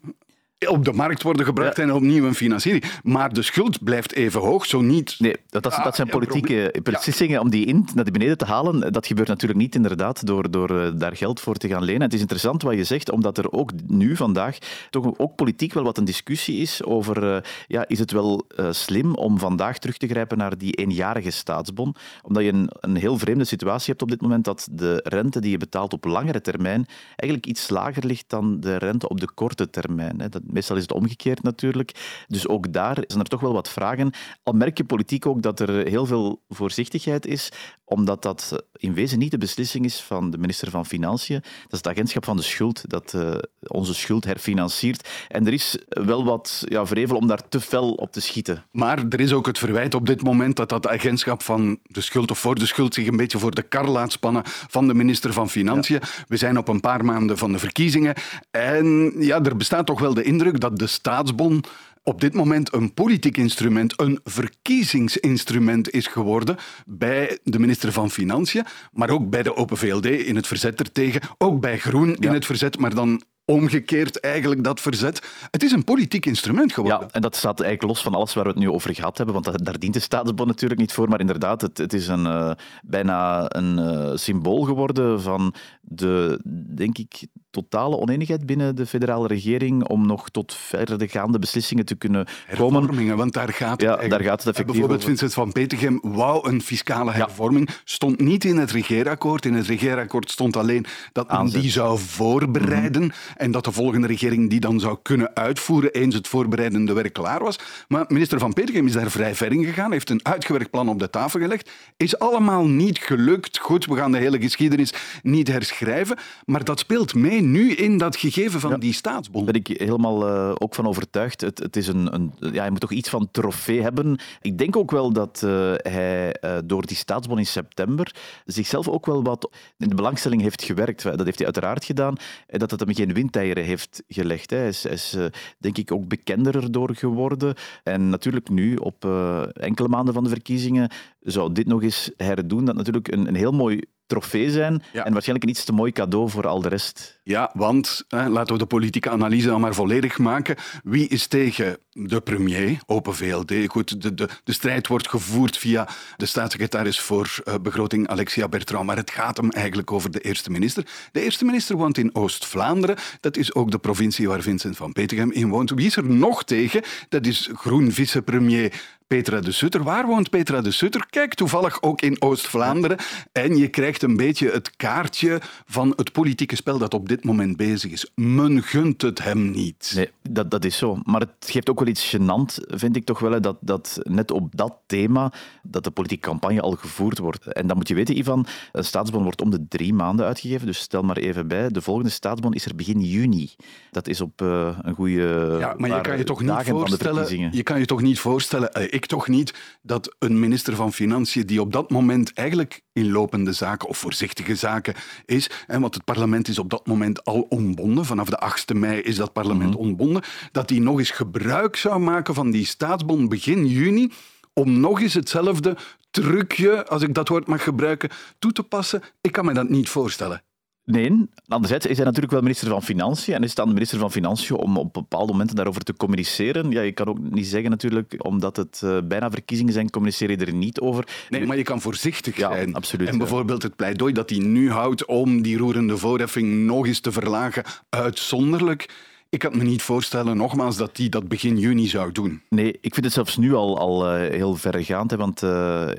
op 0.58 0.84
de 0.84 0.92
markt 0.92 1.22
worden 1.22 1.46
gebracht 1.46 1.78
en 1.78 1.92
opnieuw 1.92 2.26
een 2.26 2.34
financiering. 2.34 2.84
Maar 3.02 3.32
de 3.32 3.42
schuld 3.42 3.84
blijft 3.84 4.12
even 4.12 4.40
hoog, 4.40 4.66
zo 4.66 4.80
niet. 4.80 5.14
Nee, 5.18 5.36
dat, 5.48 5.62
dat, 5.62 5.80
dat 5.84 5.96
zijn 5.96 6.08
politieke 6.08 6.74
beslissingen 6.82 7.40
om 7.40 7.50
die 7.50 7.66
in 7.66 7.88
naar 7.94 8.04
beneden 8.04 8.38
te 8.38 8.44
halen. 8.44 8.92
Dat 8.92 9.06
gebeurt 9.06 9.28
natuurlijk 9.28 9.60
niet 9.60 9.74
inderdaad 9.74 10.26
door, 10.26 10.50
door 10.50 10.80
eh, 10.80 10.90
daar 10.94 11.16
geld 11.16 11.40
voor 11.40 11.54
te 11.54 11.68
gaan 11.68 11.82
lenen. 11.82 12.02
Het 12.02 12.14
is 12.14 12.20
interessant 12.20 12.62
wat 12.62 12.74
je 12.74 12.84
zegt, 12.84 13.10
omdat 13.10 13.38
er 13.38 13.52
ook 13.52 13.70
nu 13.86 14.16
vandaag 14.16 14.58
toch 14.90 15.18
ook 15.18 15.34
politiek 15.34 15.72
wel 15.72 15.82
wat 15.82 15.98
een 15.98 16.04
discussie 16.04 16.56
is 16.56 16.84
over, 16.84 17.24
uh, 17.24 17.36
ja, 17.66 17.88
is 17.88 17.98
het 17.98 18.10
wel 18.10 18.46
uh, 18.56 18.66
slim 18.70 19.14
om 19.14 19.38
vandaag 19.38 19.78
terug 19.78 19.96
te 19.96 20.06
grijpen 20.06 20.38
naar 20.38 20.58
die 20.58 20.72
eenjarige 20.72 21.30
staatsbon? 21.30 21.94
Omdat 22.22 22.42
je 22.42 22.52
een, 22.52 22.70
een 22.80 22.96
heel 22.96 23.18
vreemde 23.18 23.44
situatie 23.44 23.90
hebt 23.90 24.02
op 24.02 24.10
dit 24.10 24.20
moment 24.20 24.44
dat 24.44 24.68
de 24.70 25.00
rente 25.04 25.40
die 25.40 25.50
je 25.50 25.56
betaalt 25.56 25.92
op 25.92 26.04
langere 26.04 26.40
termijn 26.40 26.86
eigenlijk 27.06 27.46
iets 27.46 27.68
lager 27.68 28.06
ligt 28.06 28.24
dan 28.26 28.60
de 28.60 28.76
rente 28.76 29.08
op 29.08 29.20
de 29.20 29.28
korte 29.34 29.70
termijn. 29.70 30.20
Hè. 30.20 30.28
Dat, 30.28 30.42
Meestal 30.46 30.76
is 30.76 30.82
het 30.82 30.92
omgekeerd 30.92 31.42
natuurlijk. 31.42 32.24
Dus 32.28 32.48
ook 32.48 32.72
daar 32.72 32.98
zijn 33.06 33.20
er 33.20 33.28
toch 33.28 33.40
wel 33.40 33.52
wat 33.52 33.68
vragen. 33.68 34.12
Al 34.42 34.52
merk 34.52 34.78
je 34.78 34.84
politiek 34.84 35.26
ook 35.26 35.42
dat 35.42 35.60
er 35.60 35.86
heel 35.86 36.06
veel 36.06 36.42
voorzichtigheid 36.48 37.26
is, 37.26 37.52
omdat 37.84 38.22
dat 38.22 38.64
in 38.76 38.94
wezen 38.94 39.18
niet 39.18 39.30
de 39.30 39.38
beslissing 39.38 39.84
is 39.84 40.00
van 40.00 40.30
de 40.30 40.38
minister 40.38 40.70
van 40.70 40.86
Financiën. 40.86 41.40
Dat 41.40 41.72
is 41.72 41.78
het 41.78 41.88
agentschap 41.88 42.24
van 42.24 42.36
de 42.36 42.42
schuld 42.42 42.90
dat 42.90 43.12
uh, 43.16 43.34
onze 43.66 43.94
schuld 43.94 44.24
herfinanciert. 44.24 45.08
En 45.28 45.46
er 45.46 45.52
is 45.52 45.78
wel 45.88 46.24
wat 46.24 46.64
ja, 46.68 46.86
vrevel 46.86 47.16
om 47.16 47.26
daar 47.26 47.48
te 47.48 47.60
fel 47.60 47.92
op 47.92 48.12
te 48.12 48.20
schieten. 48.20 48.64
Maar 48.70 49.04
er 49.08 49.20
is 49.20 49.32
ook 49.32 49.46
het 49.46 49.58
verwijt 49.58 49.94
op 49.94 50.06
dit 50.06 50.22
moment 50.22 50.56
dat 50.56 50.68
dat 50.68 50.88
agentschap 50.88 51.42
van 51.42 51.78
de 51.82 52.00
schuld 52.00 52.30
of 52.30 52.38
voor 52.38 52.54
de 52.54 52.66
schuld 52.66 52.94
zich 52.94 53.06
een 53.06 53.16
beetje 53.16 53.38
voor 53.38 53.54
de 53.54 53.62
kar 53.62 53.88
laat 53.88 54.12
spannen 54.12 54.42
van 54.44 54.86
de 54.86 54.94
minister 54.94 55.32
van 55.32 55.50
Financiën. 55.50 56.00
We 56.28 56.36
zijn 56.36 56.58
op 56.58 56.68
een 56.68 56.80
paar 56.80 57.04
maanden 57.04 57.38
van 57.38 57.52
de 57.52 57.58
verkiezingen 57.58 58.14
en 58.50 59.12
ja, 59.18 59.42
er 59.42 59.56
bestaat 59.56 59.86
toch 59.86 60.00
wel 60.00 60.14
de 60.14 60.22
indruk 60.34 60.60
dat 60.60 60.78
de 60.78 60.86
staatsbon 60.86 61.64
op 62.02 62.20
dit 62.20 62.34
moment 62.34 62.74
een 62.74 62.94
politiek 62.94 63.36
instrument, 63.36 64.00
een 64.00 64.20
verkiezingsinstrument 64.24 65.90
is 65.90 66.06
geworden 66.06 66.56
bij 66.86 67.38
de 67.42 67.58
minister 67.58 67.92
van 67.92 68.10
Financiën, 68.10 68.64
maar 68.92 69.10
ook 69.10 69.30
bij 69.30 69.42
de 69.42 69.56
Open 69.56 69.76
VLD 69.76 70.06
in 70.06 70.36
het 70.36 70.46
verzet 70.46 70.80
ertegen, 70.80 71.20
ook 71.38 71.60
bij 71.60 71.78
Groen 71.78 72.14
in 72.14 72.32
het 72.32 72.46
verzet, 72.46 72.78
maar 72.78 72.94
dan 72.94 73.22
omgekeerd 73.44 74.20
eigenlijk 74.20 74.64
dat 74.64 74.80
verzet. 74.80 75.22
Het 75.50 75.62
is 75.62 75.72
een 75.72 75.84
politiek 75.84 76.26
instrument 76.26 76.72
geworden. 76.72 77.00
Ja, 77.00 77.12
en 77.12 77.20
dat 77.20 77.36
staat 77.36 77.60
eigenlijk 77.60 77.92
los 77.92 78.02
van 78.02 78.14
alles 78.14 78.34
waar 78.34 78.44
we 78.44 78.50
het 78.50 78.58
nu 78.58 78.70
over 78.70 78.94
gehad 78.94 79.16
hebben, 79.16 79.34
want 79.34 79.64
daar 79.64 79.78
dient 79.78 79.94
de 79.94 80.00
staatsbond 80.00 80.48
natuurlijk 80.48 80.80
niet 80.80 80.92
voor, 80.92 81.08
maar 81.08 81.20
inderdaad, 81.20 81.60
het, 81.60 81.78
het 81.78 81.92
is 81.92 82.08
een, 82.08 82.24
uh, 82.24 82.50
bijna 82.82 83.44
een 83.48 83.78
uh, 83.78 84.10
symbool 84.14 84.62
geworden 84.62 85.22
van 85.22 85.54
de, 85.80 86.40
denk 86.74 86.98
ik, 86.98 87.26
totale 87.54 87.96
oneenigheid 87.96 88.46
binnen 88.46 88.76
de 88.76 88.86
federale 88.86 89.26
regering 89.26 89.88
om 89.88 90.06
nog 90.06 90.28
tot 90.30 90.54
verdergaande 90.54 91.38
beslissingen 91.38 91.84
te 91.84 91.94
kunnen 91.94 92.24
komen. 92.24 92.74
Hervormingen, 92.74 93.16
want 93.16 93.32
daar 93.32 93.52
gaat 93.52 93.80
het 93.80 94.00
ja, 94.00 94.08
daar 94.08 94.22
gaat 94.22 94.38
het 94.38 94.48
effectief 94.48 94.64
Bijvoorbeeld 94.64 94.98
over. 94.98 95.08
Vincent 95.08 95.34
van 95.34 95.52
Petegem 95.52 95.98
wou 96.02 96.48
een 96.48 96.62
fiscale 96.62 97.12
hervorming, 97.12 97.68
stond 97.84 98.20
niet 98.20 98.44
in 98.44 98.56
het 98.56 98.70
regeerakkoord. 98.70 99.44
In 99.44 99.54
het 99.54 99.66
regeerakkoord 99.66 100.30
stond 100.30 100.56
alleen 100.56 100.86
dat 101.12 101.28
men 101.28 101.36
Aanzet. 101.36 101.60
die 101.60 101.70
zou 101.70 101.98
voorbereiden 101.98 103.12
en 103.36 103.50
dat 103.50 103.64
de 103.64 103.72
volgende 103.72 104.06
regering 104.06 104.50
die 104.50 104.60
dan 104.60 104.80
zou 104.80 104.98
kunnen 105.02 105.34
uitvoeren 105.34 105.92
eens 105.92 106.14
het 106.14 106.28
voorbereidende 106.28 106.92
werk 106.92 107.12
klaar 107.12 107.42
was. 107.42 107.58
Maar 107.88 108.04
minister 108.08 108.38
van 108.38 108.52
Petegem 108.52 108.86
is 108.86 108.92
daar 108.92 109.10
vrij 109.10 109.34
ver 109.34 109.52
in 109.52 109.64
gegaan, 109.64 109.92
heeft 109.92 110.10
een 110.10 110.24
uitgewerkt 110.24 110.70
plan 110.70 110.88
op 110.88 110.98
de 110.98 111.10
tafel 111.10 111.40
gelegd. 111.40 111.70
Is 111.96 112.18
allemaal 112.18 112.66
niet 112.66 112.98
gelukt. 112.98 113.58
Goed, 113.58 113.86
we 113.86 113.96
gaan 113.96 114.12
de 114.12 114.18
hele 114.18 114.40
geschiedenis 114.40 114.92
niet 115.22 115.48
herschrijven, 115.48 116.16
maar 116.44 116.64
dat 116.64 116.78
speelt 116.78 117.14
mee 117.14 117.42
nu 117.44 117.72
in 117.72 117.98
dat 117.98 118.16
gegeven 118.16 118.60
van 118.60 118.80
die 118.80 118.92
staatsbond. 118.92 119.44
Daar 119.44 119.52
ben 119.52 119.74
ik 119.74 119.80
helemaal 119.80 120.28
uh, 120.28 120.52
ook 120.58 120.74
van 120.74 120.86
overtuigd. 120.86 121.40
Het, 121.40 121.58
het 121.58 121.76
is 121.76 121.88
een, 121.88 122.14
een, 122.14 122.32
ja, 122.38 122.60
hij 122.60 122.70
moet 122.70 122.80
toch 122.80 122.92
iets 122.92 123.08
van 123.08 123.28
trofee 123.30 123.82
hebben. 123.82 124.18
Ik 124.40 124.58
denk 124.58 124.76
ook 124.76 124.90
wel 124.90 125.12
dat 125.12 125.42
uh, 125.44 125.72
hij 125.76 126.36
uh, 126.44 126.58
door 126.64 126.86
die 126.86 126.96
staatsbond 126.96 127.38
in 127.38 127.46
september 127.46 128.14
zichzelf 128.44 128.88
ook 128.88 129.06
wel 129.06 129.22
wat 129.22 129.50
in 129.78 129.88
de 129.88 129.94
belangstelling 129.94 130.42
heeft 130.42 130.62
gewerkt. 130.62 131.02
Dat 131.02 131.24
heeft 131.24 131.36
hij 131.36 131.46
uiteraard 131.46 131.84
gedaan. 131.84 132.14
En 132.46 132.58
dat 132.58 132.70
het 132.70 132.80
hem 132.80 132.94
geen 132.94 133.12
windeieren 133.12 133.64
heeft 133.64 134.02
gelegd. 134.08 134.50
Hij 134.50 134.68
is, 134.68 134.82
hij 134.82 134.92
is 134.92 135.16
denk 135.58 135.78
ik 135.78 135.92
ook 135.92 136.08
bekender 136.08 136.56
erdoor 136.56 136.94
geworden. 136.94 137.54
En 137.82 138.08
natuurlijk 138.08 138.48
nu, 138.48 138.76
op 138.76 139.04
enkele 139.52 139.88
maanden 139.88 140.14
van 140.14 140.24
de 140.24 140.30
verkiezingen, 140.30 140.90
zou 141.20 141.52
dit 141.52 141.66
nog 141.66 141.82
eens 141.82 142.10
herdoen. 142.16 142.64
Dat 142.64 142.74
natuurlijk 142.74 143.12
een, 143.12 143.28
een 143.28 143.34
heel 143.34 143.52
mooi 143.52 143.80
trofee 144.06 144.50
zijn 144.50 144.82
ja. 144.92 145.04
en 145.04 145.12
waarschijnlijk 145.12 145.44
een 145.44 145.54
iets 145.54 145.64
te 145.64 145.72
mooi 145.72 145.92
cadeau 145.92 146.30
voor 146.30 146.46
al 146.46 146.60
de 146.60 146.68
rest. 146.68 147.20
Ja, 147.22 147.50
want 147.54 148.04
hè, 148.08 148.28
laten 148.28 148.52
we 148.52 148.58
de 148.58 148.66
politieke 148.66 149.10
analyse 149.10 149.46
dan 149.46 149.60
maar 149.60 149.74
volledig 149.74 150.18
maken. 150.18 150.56
Wie 150.82 151.08
is 151.08 151.26
tegen 151.26 151.78
de 151.94 152.20
premier, 152.20 152.78
Open 152.86 153.14
VLD? 153.14 153.52
Goed, 153.66 154.02
de, 154.02 154.14
de, 154.14 154.28
de 154.44 154.52
strijd 154.52 154.86
wordt 154.86 155.08
gevoerd 155.08 155.58
via 155.58 155.88
de 156.16 156.26
staatssecretaris 156.26 157.00
voor 157.00 157.42
uh, 157.44 157.54
begroting 157.62 158.08
Alexia 158.08 158.48
Bertrand, 158.48 158.86
maar 158.86 158.96
het 158.96 159.10
gaat 159.10 159.36
hem 159.36 159.50
eigenlijk 159.50 159.92
over 159.92 160.10
de 160.10 160.20
eerste 160.20 160.50
minister. 160.50 160.86
De 161.12 161.20
eerste 161.20 161.44
minister 161.44 161.76
woont 161.76 161.98
in 161.98 162.14
Oost-Vlaanderen. 162.14 162.96
Dat 163.20 163.36
is 163.36 163.54
ook 163.54 163.70
de 163.70 163.78
provincie 163.78 164.28
waar 164.28 164.42
Vincent 164.42 164.76
van 164.76 164.92
Petegem 164.92 165.32
in 165.32 165.48
woont. 165.48 165.70
Wie 165.70 165.86
is 165.86 165.96
er 165.96 166.10
nog 166.10 166.44
tegen? 166.44 166.82
Dat 167.08 167.26
is 167.26 167.50
groen 167.52 167.92
vicepremier 167.92 168.72
Petra 169.06 169.40
de 169.40 169.52
Sutter. 169.52 169.82
Waar 169.82 170.06
woont 170.06 170.30
Petra 170.30 170.60
de 170.60 170.70
Sutter? 170.70 171.06
Kijk, 171.10 171.34
toevallig 171.34 171.82
ook 171.82 172.00
in 172.00 172.22
Oost-Vlaanderen. 172.22 172.96
En 173.32 173.56
je 173.56 173.68
krijgt 173.68 174.02
een 174.02 174.16
beetje 174.16 174.50
het 174.50 174.76
kaartje 174.76 175.40
van 175.66 175.92
het 175.96 176.12
politieke 176.12 176.56
spel 176.56 176.78
dat 176.78 176.94
op 176.94 177.08
dit 177.08 177.24
moment 177.24 177.56
bezig 177.56 177.92
is. 177.92 178.10
Men 178.14 178.62
gunt 178.62 179.02
het 179.02 179.22
hem 179.22 179.50
niet. 179.50 179.92
Nee, 179.94 180.10
dat, 180.22 180.50
dat 180.50 180.64
is 180.64 180.76
zo. 180.76 180.98
Maar 181.04 181.20
het 181.20 181.30
geeft 181.46 181.70
ook 181.70 181.80
wel 181.84 181.92
iets 181.92 182.16
gênant, 182.16 182.64
vind 182.66 182.96
ik 182.96 183.04
toch 183.04 183.18
wel, 183.18 183.40
dat, 183.40 183.56
dat 183.60 184.00
net 184.02 184.30
op 184.30 184.56
dat 184.56 184.78
thema 184.86 185.32
dat 185.62 185.84
de 185.84 185.90
politieke 185.90 186.28
campagne 186.28 186.60
al 186.60 186.70
gevoerd 186.72 187.18
wordt. 187.18 187.46
En 187.46 187.66
dan 187.66 187.76
moet 187.76 187.88
je 187.88 187.94
weten, 187.94 188.18
Ivan, 188.18 188.46
een 188.72 188.84
staatsbon 188.84 189.22
wordt 189.22 189.42
om 189.42 189.50
de 189.50 189.66
drie 189.68 189.94
maanden 189.94 190.26
uitgegeven. 190.26 190.66
Dus 190.66 190.78
stel 190.78 191.02
maar 191.02 191.16
even 191.16 191.48
bij, 191.48 191.68
de 191.68 191.82
volgende 191.82 192.10
staatsbon 192.10 192.54
is 192.54 192.64
er 192.64 192.74
begin 192.74 193.00
juni. 193.00 193.54
Dat 193.90 194.08
is 194.08 194.20
op 194.20 194.42
uh, 194.42 194.78
een 194.82 194.94
goede 194.94 195.56
Ja, 195.58 195.74
maar 195.76 195.90
je 195.90 196.00
kan 196.00 196.18
je 196.18 196.24
toch 196.24 196.42
niet 196.42 196.62
voorstellen... 196.62 197.52
Je 197.56 197.62
kan 197.62 197.78
je 197.78 197.86
toch 197.86 198.02
niet 198.02 198.18
voorstellen... 198.18 198.70
Uh, 198.78 198.84
ik 198.90 199.06
toch 199.06 199.28
niet 199.28 199.54
dat 199.82 200.16
een 200.18 200.40
minister 200.40 200.76
van 200.76 200.92
Financiën 200.92 201.46
die 201.46 201.60
op 201.60 201.72
dat 201.72 201.90
moment 201.90 202.32
eigenlijk 202.32 202.82
in 202.94 203.10
lopende 203.10 203.52
zaken 203.52 203.88
of 203.88 203.98
voorzichtige 203.98 204.54
zaken 204.54 204.94
is, 205.26 205.50
en 205.66 205.80
want 205.80 205.94
het 205.94 206.04
parlement 206.04 206.48
is 206.48 206.58
op 206.58 206.70
dat 206.70 206.86
moment 206.86 207.24
al 207.24 207.46
ontbonden, 207.48 208.04
vanaf 208.04 208.28
de 208.28 208.42
8e 208.42 208.76
mei 208.76 209.00
is 209.00 209.16
dat 209.16 209.32
parlement 209.32 209.70
mm-hmm. 209.70 209.86
ontbonden, 209.86 210.22
dat 210.52 210.70
hij 210.70 210.78
nog 210.78 210.98
eens 210.98 211.10
gebruik 211.10 211.76
zou 211.76 212.00
maken 212.00 212.34
van 212.34 212.50
die 212.50 212.66
staatsbond 212.66 213.28
begin 213.28 213.66
juni 213.66 214.12
om 214.52 214.80
nog 214.80 215.00
eens 215.00 215.14
hetzelfde 215.14 215.76
trucje, 216.10 216.86
als 216.86 217.02
ik 217.02 217.14
dat 217.14 217.28
woord 217.28 217.46
mag 217.46 217.62
gebruiken, 217.62 218.10
toe 218.38 218.52
te 218.52 218.62
passen. 218.62 219.02
Ik 219.20 219.32
kan 219.32 219.44
me 219.44 219.52
dat 219.54 219.68
niet 219.68 219.88
voorstellen. 219.88 220.42
Nee, 220.86 221.28
anderzijds 221.48 221.86
is 221.86 221.96
hij 221.96 222.04
natuurlijk 222.04 222.32
wel 222.32 222.42
minister 222.42 222.68
van 222.68 222.82
Financiën 222.82 223.34
en 223.34 223.42
is 223.42 223.50
het 223.50 223.60
aan 223.60 223.68
de 223.68 223.74
minister 223.74 223.98
van 223.98 224.10
Financiën 224.10 224.56
om 224.56 224.76
op 224.76 224.92
bepaalde 224.92 225.32
momenten 225.32 225.56
daarover 225.56 225.82
te 225.82 225.94
communiceren. 225.94 226.70
Ja, 226.70 226.80
je 226.80 226.92
kan 226.92 227.06
ook 227.06 227.18
niet 227.18 227.46
zeggen 227.46 227.70
natuurlijk, 227.70 228.14
omdat 228.18 228.56
het 228.56 228.80
uh, 228.84 228.98
bijna 229.04 229.30
verkiezingen 229.30 229.72
zijn, 229.72 229.90
communiceer 229.90 230.30
je 230.30 230.36
er 230.36 230.54
niet 230.54 230.80
over. 230.80 231.06
Nee, 231.28 231.46
maar 231.46 231.56
je 231.56 231.62
kan 231.62 231.80
voorzichtig 231.80 232.36
ja, 232.36 232.52
zijn. 232.52 232.74
Absoluut, 232.74 233.08
en 233.08 233.18
bijvoorbeeld 233.18 233.62
het 233.62 233.76
pleidooi 233.76 234.12
dat 234.12 234.30
hij 234.30 234.38
nu 234.38 234.70
houdt 234.70 235.04
om 235.04 235.42
die 235.42 235.56
roerende 235.56 235.96
voorheffing 235.96 236.64
nog 236.66 236.86
eens 236.86 237.00
te 237.00 237.12
verlagen, 237.12 237.64
uitzonderlijk. 237.88 238.88
Ik 239.34 239.40
kan 239.40 239.56
me 239.56 239.64
niet 239.64 239.82
voorstellen, 239.82 240.36
nogmaals, 240.36 240.76
dat 240.76 240.96
hij 240.96 241.08
dat 241.08 241.28
begin 241.28 241.58
juni 241.58 241.86
zou 241.86 242.12
doen. 242.12 242.42
Nee, 242.48 242.78
ik 242.80 242.94
vind 242.94 243.04
het 243.04 243.14
zelfs 243.14 243.36
nu 243.36 243.54
al, 243.54 243.78
al 243.78 244.14
uh, 244.14 244.30
heel 244.30 244.54
verregaand. 244.54 245.10
Hè, 245.10 245.16
want 245.16 245.42
uh, 245.42 245.50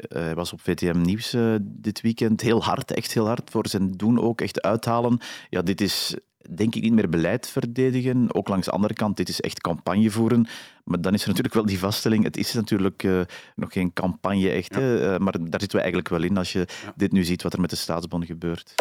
hij 0.07 0.35
was 0.35 0.53
op 0.53 0.61
VTM 0.61 1.01
Nieuws 1.01 1.33
uh, 1.33 1.55
dit 1.61 2.01
weekend 2.01 2.41
heel 2.41 2.63
hard, 2.63 2.91
echt 2.91 3.13
heel 3.13 3.27
hard 3.27 3.49
voor 3.49 3.67
zijn 3.67 3.91
doen 3.91 4.19
ook, 4.21 4.41
echt 4.41 4.61
uithalen. 4.61 5.19
Ja, 5.49 5.61
dit 5.61 5.81
is 5.81 6.15
denk 6.49 6.75
ik 6.75 6.81
niet 6.81 6.93
meer 6.93 7.09
beleid 7.09 7.49
verdedigen. 7.49 8.33
Ook 8.35 8.47
langs 8.47 8.65
de 8.65 8.71
andere 8.71 8.93
kant, 8.93 9.17
dit 9.17 9.29
is 9.29 9.41
echt 9.41 9.61
campagne 9.61 10.11
voeren. 10.11 10.47
Maar 10.83 11.01
dan 11.01 11.13
is 11.13 11.21
er 11.21 11.27
natuurlijk 11.27 11.55
wel 11.55 11.65
die 11.65 11.79
vaststelling, 11.79 12.23
het 12.23 12.37
is 12.37 12.53
natuurlijk 12.53 13.03
uh, 13.03 13.21
nog 13.55 13.73
geen 13.73 13.93
campagne 13.93 14.49
echt. 14.49 14.73
Ja. 14.73 14.79
Hè, 14.79 15.13
uh, 15.13 15.19
maar 15.19 15.33
daar 15.39 15.59
zitten 15.59 15.77
we 15.77 15.83
eigenlijk 15.83 16.09
wel 16.09 16.23
in 16.23 16.37
als 16.37 16.51
je 16.51 16.59
ja. 16.59 16.93
dit 16.95 17.11
nu 17.11 17.23
ziet 17.23 17.43
wat 17.43 17.53
er 17.53 17.61
met 17.61 17.69
de 17.69 17.75
staatsbond 17.75 18.25
gebeurt. 18.25 18.73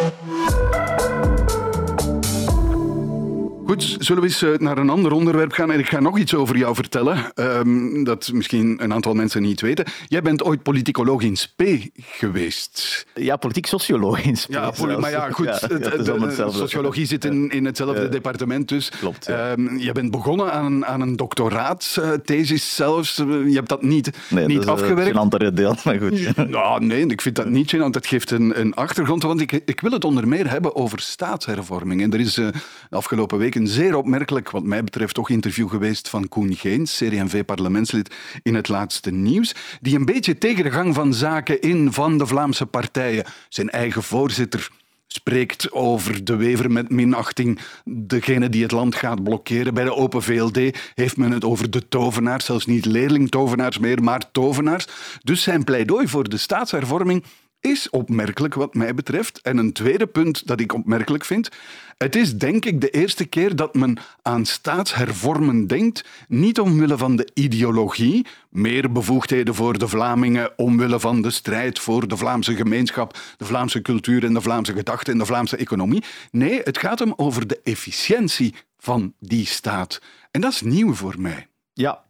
Goed, 3.75 3.97
zullen 3.99 4.21
we 4.21 4.27
eens 4.27 4.59
naar 4.59 4.77
een 4.77 4.89
ander 4.89 5.11
onderwerp 5.11 5.51
gaan? 5.51 5.71
En 5.71 5.79
ik 5.79 5.87
ga 5.87 5.99
nog 5.99 6.17
iets 6.17 6.33
over 6.33 6.57
jou 6.57 6.75
vertellen, 6.75 7.31
um, 7.35 8.03
dat 8.03 8.31
misschien 8.33 8.83
een 8.83 8.93
aantal 8.93 9.13
mensen 9.13 9.41
niet 9.41 9.61
weten. 9.61 9.85
Jij 10.07 10.21
bent 10.21 10.43
ooit 10.43 10.63
politicoloog 10.63 11.21
in 11.21 11.35
Spee 11.35 11.91
geweest. 11.95 13.05
Ja, 13.13 13.35
politiek 13.35 13.65
socioloog 13.65 14.23
in 14.23 14.37
Spee. 14.37 14.59
Ja, 14.59 14.97
maar 14.99 15.11
ja, 15.11 15.29
goed. 15.39 15.45
Ja, 15.45 16.49
sociologie 16.49 17.05
zit 17.05 17.25
in, 17.25 17.49
in 17.49 17.65
hetzelfde 17.65 18.01
ja. 18.01 18.07
departement, 18.07 18.67
dus... 18.67 18.89
Klopt. 18.89 19.25
Ja. 19.25 19.51
Um, 19.51 19.77
je 19.77 19.91
bent 19.91 20.11
begonnen 20.11 20.51
aan, 20.51 20.85
aan 20.85 21.01
een 21.01 21.15
doctoraatsthesis 21.15 22.75
zelfs. 22.75 23.15
Je 23.15 23.51
hebt 23.53 23.69
dat 23.69 23.81
niet, 23.81 24.09
nee, 24.29 24.45
niet 24.45 24.59
is 24.59 24.67
afgewerkt. 24.67 25.09
een 25.09 25.17
andere 25.17 25.53
deel, 25.53 25.75
maar 25.85 25.99
goed. 25.99 26.19
Ja, 26.49 26.79
nee, 26.79 27.05
ik 27.07 27.21
vind 27.21 27.35
dat 27.35 27.49
niet 27.49 27.75
gênant. 27.75 27.91
Dat 27.91 28.07
geeft 28.07 28.31
een, 28.31 28.59
een 28.59 28.73
achtergrond, 28.73 29.23
want 29.23 29.41
ik, 29.41 29.51
ik 29.51 29.81
wil 29.81 29.91
het 29.91 30.03
onder 30.03 30.27
meer 30.27 30.49
hebben 30.49 30.75
over 30.75 30.99
staatshervorming. 30.99 32.01
En 32.01 32.13
er 32.13 32.19
is 32.19 32.37
uh, 32.37 32.47
de 32.89 32.95
afgelopen 32.95 33.37
week 33.37 33.55
zeer 33.67 33.95
opmerkelijk, 33.95 34.51
wat 34.51 34.63
mij 34.63 34.83
betreft, 34.83 35.13
toch 35.13 35.29
interview 35.29 35.69
geweest 35.69 36.09
van 36.09 36.27
Koen 36.27 36.55
Geens, 36.55 36.97
CD&V-parlementslid 36.97 38.15
in 38.43 38.55
het 38.55 38.67
laatste 38.67 39.11
nieuws, 39.11 39.55
die 39.81 39.95
een 39.95 40.05
beetje 40.05 40.37
tegen 40.37 40.63
de 40.63 40.71
gang 40.71 40.95
van 40.95 41.13
zaken 41.13 41.61
in 41.61 41.93
van 41.93 42.17
de 42.17 42.25
Vlaamse 42.25 42.65
partijen, 42.65 43.25
zijn 43.49 43.69
eigen 43.69 44.03
voorzitter 44.03 44.69
spreekt 45.15 45.71
over 45.71 46.23
de 46.23 46.35
wever 46.35 46.71
met 46.71 46.89
minachting, 46.89 47.59
degene 47.85 48.49
die 48.49 48.63
het 48.63 48.71
land 48.71 48.95
gaat 48.95 49.23
blokkeren. 49.23 49.73
Bij 49.73 49.83
de 49.83 49.95
Open 49.95 50.21
VLD 50.21 50.59
heeft 50.95 51.17
men 51.17 51.31
het 51.31 51.45
over 51.45 51.69
de 51.69 51.87
tovenaars, 51.87 52.45
zelfs 52.45 52.65
niet 52.65 52.85
leerlingtovenaars 52.85 53.77
meer, 53.77 54.03
maar 54.03 54.31
tovenaars. 54.31 54.87
Dus 55.23 55.43
zijn 55.43 55.63
pleidooi 55.63 56.07
voor 56.07 56.29
de 56.29 56.37
staatshervorming 56.37 57.23
is 57.65 57.89
opmerkelijk 57.89 58.53
wat 58.53 58.73
mij 58.73 58.93
betreft. 58.93 59.41
En 59.41 59.57
een 59.57 59.73
tweede 59.73 60.07
punt 60.07 60.47
dat 60.47 60.59
ik 60.59 60.73
opmerkelijk 60.73 61.25
vind. 61.25 61.49
Het 61.97 62.15
is 62.15 62.37
denk 62.37 62.65
ik 62.65 62.81
de 62.81 62.89
eerste 62.89 63.25
keer 63.25 63.55
dat 63.55 63.73
men 63.73 63.97
aan 64.21 64.45
staatshervormen 64.45 65.67
denkt, 65.67 66.05
niet 66.27 66.59
omwille 66.59 66.97
van 66.97 67.15
de 67.15 67.29
ideologie, 67.33 68.25
meer 68.49 68.91
bevoegdheden 68.91 69.55
voor 69.55 69.77
de 69.77 69.87
Vlamingen, 69.87 70.51
omwille 70.55 70.99
van 70.99 71.21
de 71.21 71.29
strijd 71.29 71.79
voor 71.79 72.07
de 72.07 72.17
Vlaamse 72.17 72.55
gemeenschap, 72.55 73.17
de 73.37 73.45
Vlaamse 73.45 73.81
cultuur 73.81 74.23
en 74.23 74.33
de 74.33 74.41
Vlaamse 74.41 74.73
gedachte 74.73 75.11
en 75.11 75.17
de 75.17 75.25
Vlaamse 75.25 75.57
economie. 75.57 76.03
Nee, 76.31 76.61
het 76.63 76.77
gaat 76.77 76.99
hem 76.99 77.13
over 77.15 77.47
de 77.47 77.59
efficiëntie 77.63 78.55
van 78.77 79.13
die 79.19 79.45
staat. 79.45 80.01
En 80.31 80.41
dat 80.41 80.51
is 80.51 80.61
nieuw 80.61 80.93
voor 80.93 81.15
mij. 81.17 81.47
Ja, 81.73 82.03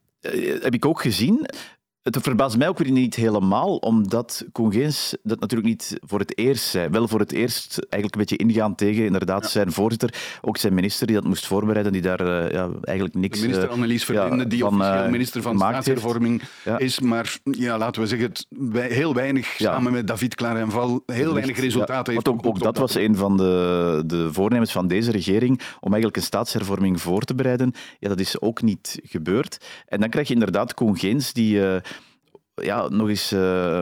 heb 0.62 0.74
ik 0.74 0.86
ook 0.86 1.02
gezien. 1.02 1.50
Het 2.06 2.18
verbaast 2.22 2.58
mij 2.58 2.68
ook 2.68 2.78
weer 2.78 2.92
niet 2.92 3.16
helemaal, 3.16 3.76
omdat 3.76 4.46
Congeens 4.52 5.16
dat 5.24 5.40
natuurlijk 5.40 5.70
niet 5.70 5.98
voor 6.02 6.20
het 6.20 6.38
eerst 6.38 6.64
zei. 6.64 6.90
Wel 6.90 7.08
voor 7.08 7.20
het 7.20 7.32
eerst 7.32 7.78
eigenlijk 7.78 8.14
een 8.14 8.20
beetje 8.20 8.36
ingaan 8.36 8.76
tegen 8.76 9.06
inderdaad 9.06 9.50
zijn 9.50 9.72
voorzitter, 9.72 10.14
ook 10.42 10.58
zijn 10.58 10.74
minister 10.74 11.08
die 11.08 11.16
dat 11.16 11.26
moest 11.26 11.48
voorbereiden, 11.48 11.92
die 11.92 12.02
daar 12.02 12.22
uh, 12.22 12.52
ja, 12.52 12.70
eigenlijk 12.82 13.18
niks... 13.18 13.40
De 13.40 13.46
minister 13.48 13.70
Annelies 13.70 14.06
Verlinde, 14.06 14.44
ja, 14.44 14.50
die 14.50 14.60
van, 14.60 14.82
officieel 14.82 15.10
minister 15.10 15.42
van 15.42 15.58
Staatshervorming 15.58 16.42
is, 16.78 17.00
maar 17.00 17.38
ja, 17.44 17.78
laten 17.78 18.02
we 18.02 18.08
zeggen, 18.08 18.30
het, 18.30 18.48
heel 18.92 19.14
weinig 19.14 19.56
samen 19.58 19.92
met 19.92 20.08
David 20.08 20.36
Clarenval, 20.36 21.04
heel 21.06 21.34
weinig 21.34 21.60
resultaten 21.60 22.14
heeft 22.14 22.28
ook, 22.28 22.46
ook 22.46 22.60
dat 22.60 22.78
was 22.78 22.96
een 22.96 23.16
van 23.16 23.38
de, 23.38 24.04
de 24.06 24.34
voornemens 24.34 24.72
van 24.72 24.88
deze 24.88 25.12
regering, 25.12 25.62
om 25.80 25.92
eigenlijk 25.92 26.16
een 26.16 26.24
staatshervorming 26.24 27.02
voor 27.02 27.22
te 27.22 27.36
bereiden. 27.36 27.74
Ja, 28.00 28.10
dat 28.10 28.20
is 28.20 28.42
ook 28.42 28.62
niet 28.62 29.00
gebeurd. 29.04 29.66
En 29.88 30.00
dan 30.00 30.10
krijg 30.10 30.28
je 30.28 30.34
inderdaad 30.34 30.74
Congeens 30.74 31.34
die... 31.34 31.56
Uh, 31.56 31.76
ja, 32.56 32.88
nog 32.90 33.10
eens 33.10 33.34
uh, 33.34 33.82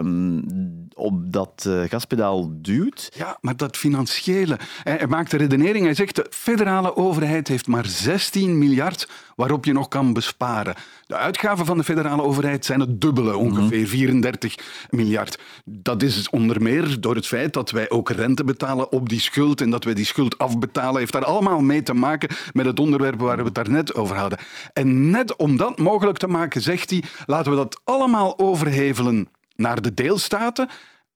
op 0.96 1.34
dat 1.34 1.66
uh, 1.68 1.84
gaspedaal 1.90 2.50
duwt. 2.52 3.12
Ja, 3.16 3.38
maar 3.42 3.58
dat 3.58 3.78
financiële. 3.78 4.60
Hij, 4.84 5.08
maakt 5.08 5.32
de 5.32 5.38
redenering, 5.38 5.86
hij 5.86 5.94
zegt 5.94 6.16
de 6.16 6.28
federale 6.30 6.96
overheid 6.96 7.48
heeft 7.48 7.68
maar 7.68 7.86
16 7.86 8.58
miljard 8.58 9.08
waarop 9.36 9.66
je 9.66 9.74
nog 9.74 9.88
kan 9.88 10.14
besparen. 10.14 10.76
De 11.06 11.16
uitgaven 11.16 11.66
van 11.66 11.78
de 11.78 11.84
federale 11.84 12.22
overheid 12.22 12.66
zijn 12.66 12.80
het 12.80 13.02
dubbele, 13.02 13.38
ongeveer 13.38 13.88
34 13.88 14.56
miljard. 14.90 15.40
Dat 15.66 16.04
is 16.04 16.30
onder 16.30 16.62
meer 16.62 17.02
door 17.02 17.16
het 17.16 17.28
feit 17.28 17.54
dat 17.54 17.72
wij 17.72 17.90
ook 17.90 18.10
rente 18.10 18.44
betalen 18.44 18.92
op 18.92 19.10
die 19.10 19.20
schuld 19.20 19.62
en 19.62 19.70
dat 19.70 19.84
wij 19.84 19.94
die 19.94 20.06
schuld 20.06 20.38
afbetalen, 20.38 21.00
heeft 21.00 21.14
daar 21.14 21.26
allemaal 21.26 21.62
mee 21.62 21.84
te 21.84 21.94
maken 21.94 22.30
met 22.54 22.66
het 22.66 22.80
onderwerp 22.80 23.20
waar 23.20 23.38
we 23.38 23.44
het 23.44 23.56
daarnet 23.56 23.96
over 23.96 24.16
hadden. 24.16 24.40
En 24.74 25.10
net 25.10 25.36
om 25.36 25.58
dat 25.58 25.80
mogelijk 25.80 26.18
te 26.18 26.28
maken, 26.28 26.62
zegt 26.62 26.90
hij, 26.90 27.04
laten 27.26 27.52
we 27.52 27.58
dat 27.58 27.82
allemaal 27.84 28.40
overhevelen 28.40 29.28
naar 29.56 29.82
de 29.82 29.94
deelstaten 29.94 30.70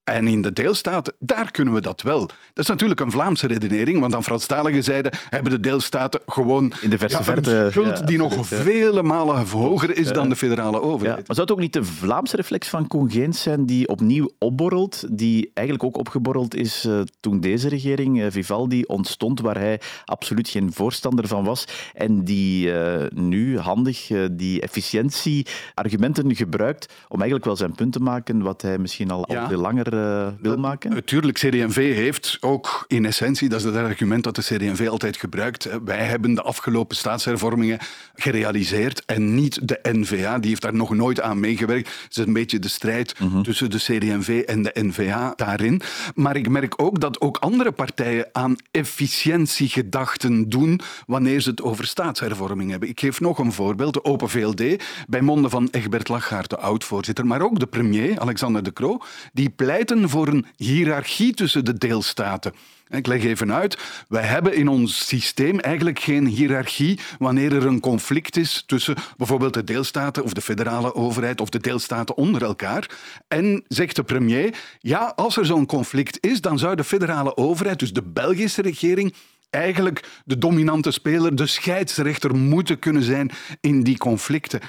en 0.08 0.28
in 0.28 0.42
de 0.42 0.54
deelstaten, 0.54 1.14
daar 1.20 1.52
kunnen 1.52 1.74
we 1.74 1.82
dat 1.82 2.02
wel. 2.02 2.20
Dat 2.20 2.64
is 2.64 2.68
natuurlijk 2.68 3.00
een 3.00 3.12
Vlaamse 3.12 3.48
redenering, 3.48 4.00
want 4.00 4.16
aan 4.16 4.24
Franstalige 4.24 4.82
zijde 4.82 5.12
hebben 5.30 5.52
de 5.52 5.60
deelstaten 5.60 6.22
gewoon 6.26 6.74
in 6.82 6.90
de 6.90 6.98
verste 6.98 7.24
verte, 7.24 7.68
schuld 7.72 8.08
die 8.08 8.18
nog 8.18 8.48
vele 8.48 9.04
malen 9.04 9.48
hoger 9.48 9.98
is 9.98 10.12
dan 10.12 10.30
de 10.30 10.36
federale 10.36 10.82
overheid. 10.82 11.28
Maar 11.28 11.36
zou 11.36 11.48
het 11.48 11.52
ook 11.52 11.60
niet 11.60 11.74
de 11.74 11.84
Vlaamse 11.84 12.36
reflex 12.36 12.68
van 12.68 12.88
Congeens 12.88 13.42
zijn 13.42 13.66
die 13.66 13.88
opnieuw 13.88 14.30
opborrelt, 14.40 15.06
die 15.12 15.52
eigenlijk 15.54 15.88
ook 15.88 15.98
opgeborreld 15.98 16.56
is 16.56 16.86
uh, 16.86 17.00
toen 17.20 17.40
deze 17.40 17.70
regering, 17.70 18.22
uh, 18.22 18.26
Vivaldi, 18.30 18.84
ontstond, 18.84 19.42
waar 19.42 19.58
hij 19.58 19.82
absoluut 20.06 20.50
geen 20.50 20.74
voorstander 20.74 21.28
van 21.28 21.44
was 21.44 21.68
en 21.94 22.24
die 22.24 22.68
uh, 22.68 23.04
nu 23.14 23.60
handig 23.60 24.12
die 24.32 24.62
efficiëntie-argumenten 24.62 26.36
gebruikt 26.36 26.94
om 27.08 27.16
eigenlijk 27.16 27.46
wel 27.46 27.56
zijn 27.56 27.76
punt 27.76 27.94
te 27.94 28.00
maken, 28.00 28.42
wat 28.42 28.62
hij 28.62 28.78
misschien 28.78 29.12
al, 29.12 29.26
al 29.26 29.48
veel 29.48 29.62
langer 29.62 29.97
uh, 29.98 30.28
wil 30.42 30.58
maken? 30.58 30.90
Natuurlijk, 30.90 31.38
CD&V 31.38 31.96
heeft 31.96 32.38
ook 32.40 32.86
in 32.88 33.06
essentie, 33.06 33.50
dat 33.50 33.60
is 33.60 33.66
het 33.66 33.76
argument 33.76 34.24
dat 34.24 34.36
de 34.36 34.42
CD&V 34.42 34.88
altijd 34.90 35.18
gebruikt, 35.18 35.70
wij 35.86 36.04
hebben 36.06 36.34
de 36.34 36.42
afgelopen 36.42 36.96
staatshervormingen 36.96 37.80
gerealiseerd 38.16 39.06
en 39.06 39.36
niet 39.36 39.68
de 39.68 39.80
NVA, 39.82 40.40
die 40.40 40.50
heeft 40.50 40.62
daar 40.62 40.76
nog 40.76 40.96
nooit 40.96 41.22
aan 41.22 41.40
meegewerkt. 41.40 41.90
Het 42.04 42.18
is 42.18 42.26
een 42.26 42.34
beetje 42.34 42.60
de 42.60 42.68
strijd 42.68 43.20
mhm. 43.20 43.42
tussen 43.42 43.70
de 43.70 43.78
CD&V 43.78 44.44
en 44.46 44.62
de 44.62 44.72
NVA 44.74 45.34
daarin. 45.36 45.82
Maar 46.16 46.36
ik 46.36 46.50
merk 46.50 46.82
ook 46.82 47.00
dat 47.00 47.22
ook 47.22 47.38
andere 47.38 47.72
partijen 47.72 48.28
aan 48.32 48.56
efficiëntiegedachten 48.72 50.50
doen 50.50 50.80
wanneer 51.06 51.42
ze 51.42 51.50
het 51.50 51.62
over 51.62 51.86
staatshervorming 51.86 52.72
hebben. 52.72 52.90
Ik 52.90 53.00
geef 53.00 53.20
nog 53.20 53.38
een 53.38 53.52
voorbeeld. 53.52 53.94
De 53.94 54.04
Open 54.04 54.30
VLD, 54.30 54.84
bij 55.08 55.22
monden 55.22 55.50
van 55.50 55.68
Egbert 55.72 56.08
Lachaert, 56.08 56.50
de 56.50 56.58
oud-voorzitter, 56.58 57.26
maar 57.26 57.42
ook 57.42 57.60
de 57.60 57.68
premier, 57.68 58.20
Alexander 58.20 58.64
De 58.64 58.74
Croo, 58.74 58.98
die 59.34 59.50
pleit 59.50 59.87
voor 59.96 60.28
een 60.28 60.46
hiërarchie 60.56 61.34
tussen 61.34 61.66
de 61.66 61.78
deelstaten. 61.78 62.54
Ik 62.90 63.08
leg 63.08 63.24
even 63.24 63.54
uit. 63.54 63.78
Wij 64.08 64.24
hebben 64.24 64.56
in 64.56 64.68
ons 64.68 65.08
systeem 65.08 65.60
eigenlijk 65.60 66.00
geen 66.00 66.26
hiërarchie 66.26 67.00
wanneer 67.20 67.54
er 67.54 67.66
een 67.66 67.80
conflict 67.80 68.38
is 68.38 68.64
tussen 68.66 68.96
bijvoorbeeld 69.18 69.54
de 69.54 69.64
deelstaten 69.64 70.24
of 70.24 70.34
de 70.34 70.42
federale 70.42 70.96
overheid 70.96 71.42
of 71.42 71.50
de 71.50 71.60
deelstaten 71.60 72.18
onder 72.18 72.44
elkaar. 72.44 72.90
En 73.28 73.64
zegt 73.68 73.96
de 73.96 74.04
premier, 74.04 74.58
ja, 74.80 75.14
als 75.16 75.38
er 75.38 75.46
zo'n 75.46 75.66
conflict 75.66 76.18
is, 76.26 76.42
dan 76.42 76.60
zou 76.60 76.76
de 76.76 76.84
federale 76.84 77.38
overheid, 77.38 77.80
dus 77.80 77.94
de 77.94 78.04
Belgische 78.04 78.62
regering, 78.62 79.14
eigenlijk 79.50 80.22
de 80.26 80.38
dominante 80.38 80.92
speler, 80.92 81.36
de 81.36 81.48
scheidsrechter 81.48 82.36
moeten 82.36 82.80
kunnen 82.80 83.04
zijn 83.04 83.32
in 83.62 83.84
die 83.84 83.98
conflicten. 83.98 84.60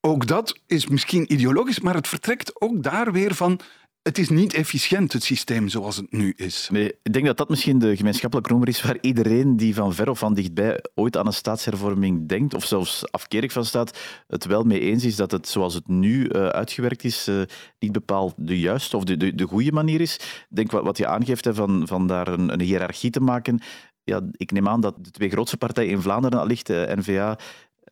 Ook 0.00 0.26
dat 0.26 0.58
is 0.66 0.86
misschien 0.86 1.32
ideologisch, 1.32 1.80
maar 1.80 1.94
het 1.94 2.08
vertrekt 2.08 2.60
ook 2.60 2.82
daar 2.82 3.12
weer 3.12 3.34
van 3.34 3.60
het 4.08 4.18
is 4.18 4.28
niet 4.28 4.54
efficiënt, 4.54 5.12
het 5.12 5.22
systeem 5.22 5.68
zoals 5.68 5.96
het 5.96 6.12
nu 6.12 6.32
is. 6.36 6.68
Ik 7.02 7.12
denk 7.12 7.26
dat 7.26 7.36
dat 7.36 7.48
misschien 7.48 7.78
de 7.78 7.96
gemeenschappelijke 7.96 8.50
noemer 8.50 8.68
is 8.68 8.82
waar 8.82 8.98
iedereen 9.00 9.56
die 9.56 9.74
van 9.74 9.94
ver 9.94 10.10
of 10.10 10.18
van 10.18 10.34
dichtbij 10.34 10.84
ooit 10.94 11.16
aan 11.16 11.26
een 11.26 11.32
staatshervorming 11.32 12.28
denkt, 12.28 12.54
of 12.54 12.64
zelfs 12.64 13.12
afkerig 13.12 13.52
van 13.52 13.64
staat, 13.64 13.98
het 14.26 14.44
wel 14.44 14.62
mee 14.62 14.80
eens 14.80 15.04
is 15.04 15.16
dat 15.16 15.30
het 15.30 15.48
zoals 15.48 15.74
het 15.74 15.88
nu 15.88 16.24
uh, 16.24 16.46
uitgewerkt 16.46 17.04
is, 17.04 17.28
uh, 17.28 17.42
niet 17.78 17.92
bepaald 17.92 18.34
de 18.36 18.58
juiste 18.58 18.96
of 18.96 19.04
de, 19.04 19.16
de, 19.16 19.34
de 19.34 19.46
goede 19.46 19.72
manier 19.72 20.00
is. 20.00 20.14
Ik 20.14 20.46
denk 20.48 20.70
wat, 20.70 20.84
wat 20.84 20.98
je 20.98 21.06
aangeeft, 21.06 21.44
hè, 21.44 21.54
van, 21.54 21.86
van 21.86 22.06
daar 22.06 22.28
een, 22.28 22.52
een 22.52 22.60
hiërarchie 22.60 23.10
te 23.10 23.20
maken, 23.20 23.60
ja, 24.04 24.20
ik 24.32 24.50
neem 24.50 24.68
aan 24.68 24.80
dat 24.80 25.04
de 25.04 25.10
twee 25.10 25.30
grootste 25.30 25.56
partijen 25.56 25.90
in 25.90 26.02
Vlaanderen, 26.02 26.40
allicht 26.40 26.70
uh, 26.70 26.82
N-VA 26.82 27.38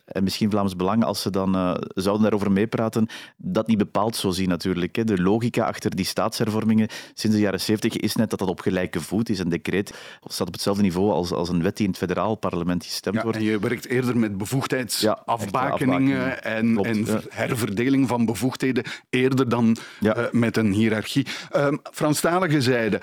en 0.07 0.23
misschien 0.23 0.51
Vlaams 0.51 0.77
Belang, 0.77 1.05
als 1.05 1.23
ze 1.23 1.31
dan 1.31 1.57
uh, 1.57 1.75
zouden 1.89 2.23
daarover 2.23 2.53
meepraten, 2.53 3.07
dat 3.37 3.67
niet 3.67 3.79
bepaald 3.79 4.17
zo 4.17 4.31
zien 4.31 4.49
natuurlijk. 4.49 4.97
Hè. 4.97 5.05
De 5.05 5.23
logica 5.23 5.67
achter 5.67 5.97
die 5.97 6.05
staatshervormingen 6.05 6.89
sinds 7.15 7.37
de 7.37 7.43
jaren 7.43 7.61
70 7.61 7.97
is 7.97 8.17
net 8.17 8.31
dat 8.31 8.39
dat 8.39 8.49
op 8.49 8.61
gelijke 8.61 9.01
voet 9.01 9.29
is. 9.29 9.39
Een 9.39 9.49
decreet 9.49 9.95
staat 10.25 10.47
op 10.47 10.53
hetzelfde 10.53 10.83
niveau 10.83 11.11
als, 11.11 11.33
als 11.33 11.49
een 11.49 11.63
wet 11.63 11.77
die 11.77 11.85
in 11.85 11.91
het 11.91 12.01
federaal 12.01 12.35
parlement 12.35 12.85
gestemd 12.85 13.17
ja, 13.17 13.23
wordt. 13.23 13.39
En 13.39 13.45
je 13.45 13.59
werkt 13.59 13.87
eerder 13.87 14.19
met 14.19 14.39
bevoegdheidsafbakeningen 14.39 16.19
ja, 16.19 16.35
en, 16.35 16.77
en 16.77 17.07
herverdeling 17.29 18.09
van 18.09 18.25
bevoegdheden 18.25 18.85
eerder 19.11 19.49
dan 19.49 19.77
uh, 20.01 20.13
met 20.31 20.57
een 20.57 20.73
hiërarchie. 20.73 21.27
Uh, 21.57 21.69
Franstalige 21.93 22.61
zijde, 22.61 23.01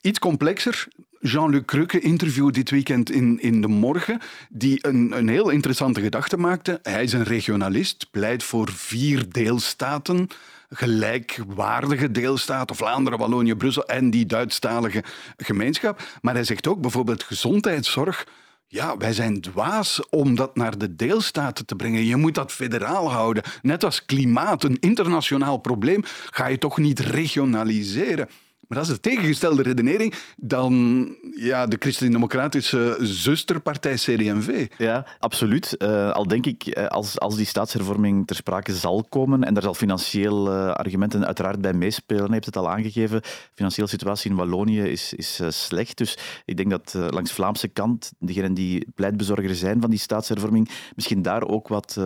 iets 0.00 0.18
complexer. 0.18 0.88
Jean-Luc 1.26 1.64
Crukke 1.64 2.00
interview 2.00 2.50
dit 2.50 2.70
weekend 2.70 3.10
in, 3.10 3.40
in 3.40 3.60
De 3.60 3.68
Morgen, 3.68 4.20
die 4.48 4.78
een, 4.86 5.12
een 5.16 5.28
heel 5.28 5.50
interessante 5.50 6.00
gedachte 6.00 6.36
maakte. 6.36 6.78
Hij 6.82 7.02
is 7.02 7.12
een 7.12 7.22
regionalist, 7.22 8.10
pleit 8.10 8.42
voor 8.42 8.68
vier 8.72 9.24
deelstaten 9.28 10.28
gelijkwaardige 10.68 12.10
deelstaten, 12.10 12.76
Vlaanderen, 12.76 13.18
Wallonië, 13.18 13.54
Brussel 13.54 13.86
en 13.86 14.10
die 14.10 14.26
Duitsstalige 14.26 15.04
gemeenschap. 15.36 16.02
Maar 16.20 16.34
hij 16.34 16.44
zegt 16.44 16.66
ook 16.66 16.80
bijvoorbeeld 16.80 17.22
gezondheidszorg. 17.22 18.26
Ja, 18.66 18.96
wij 18.96 19.12
zijn 19.12 19.40
dwaas 19.40 20.08
om 20.08 20.34
dat 20.34 20.56
naar 20.56 20.78
de 20.78 20.96
deelstaten 20.96 21.66
te 21.66 21.76
brengen. 21.76 22.04
Je 22.04 22.16
moet 22.16 22.34
dat 22.34 22.52
federaal 22.52 23.10
houden. 23.10 23.42
Net 23.62 23.84
als 23.84 24.04
klimaat, 24.04 24.64
een 24.64 24.78
internationaal 24.80 25.58
probleem, 25.58 26.02
ga 26.30 26.46
je 26.46 26.58
toch 26.58 26.78
niet 26.78 27.00
regionaliseren. 27.00 28.28
Maar 28.68 28.78
dat 28.78 28.86
is 28.86 28.94
de 28.94 29.00
tegengestelde 29.00 29.62
redenering 29.62 30.14
dan 30.36 31.08
ja, 31.36 31.66
de 31.66 31.76
christendemocratische 31.78 32.96
zusterpartij 33.00 33.94
CD&V. 33.94 34.66
Ja, 34.78 35.06
absoluut. 35.18 35.74
Uh, 35.78 36.10
al 36.10 36.26
denk 36.26 36.46
ik, 36.46 36.66
eh, 36.66 36.86
als, 36.86 37.20
als 37.20 37.36
die 37.36 37.46
staatshervorming 37.46 38.26
ter 38.26 38.36
sprake 38.36 38.74
zal 38.74 39.04
komen, 39.08 39.44
en 39.44 39.54
daar 39.54 39.62
zal 39.62 39.74
financieel 39.74 40.52
uh, 40.52 40.70
argumenten 40.70 41.26
uiteraard 41.26 41.60
bij 41.60 41.72
meespelen, 41.72 42.32
heeft 42.32 42.46
het 42.46 42.56
al 42.56 42.70
aangegeven, 42.70 43.20
de 43.20 43.28
financiële 43.54 43.88
situatie 43.88 44.30
in 44.30 44.36
Wallonië 44.36 44.80
is, 44.80 45.14
is 45.14 45.40
slecht. 45.48 45.98
Dus 45.98 46.18
ik 46.44 46.56
denk 46.56 46.70
dat 46.70 46.94
langs 46.94 47.32
Vlaamse 47.32 47.68
kant, 47.68 48.12
degenen 48.18 48.54
die 48.54 48.86
pleitbezorger 48.94 49.54
zijn 49.54 49.80
van 49.80 49.90
die 49.90 49.98
staatshervorming, 49.98 50.70
misschien 50.94 51.22
daar 51.22 51.48
ook 51.48 51.68
wat 51.68 52.00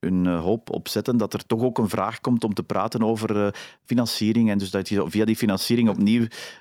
hun 0.00 0.26
hoop 0.26 0.70
op 0.70 0.88
zetten, 0.88 1.16
dat 1.16 1.34
er 1.34 1.46
toch 1.46 1.62
ook 1.62 1.78
een 1.78 1.88
vraag 1.88 2.20
komt 2.20 2.44
om 2.44 2.54
te 2.54 2.62
praten 2.62 3.02
over 3.02 3.54
financiering 3.84 4.50
en 4.50 4.58
dus 4.58 4.70
dat 4.70 4.88
je 4.88 5.04
via 5.06 5.24
die 5.24 5.36
financiering 5.36 5.88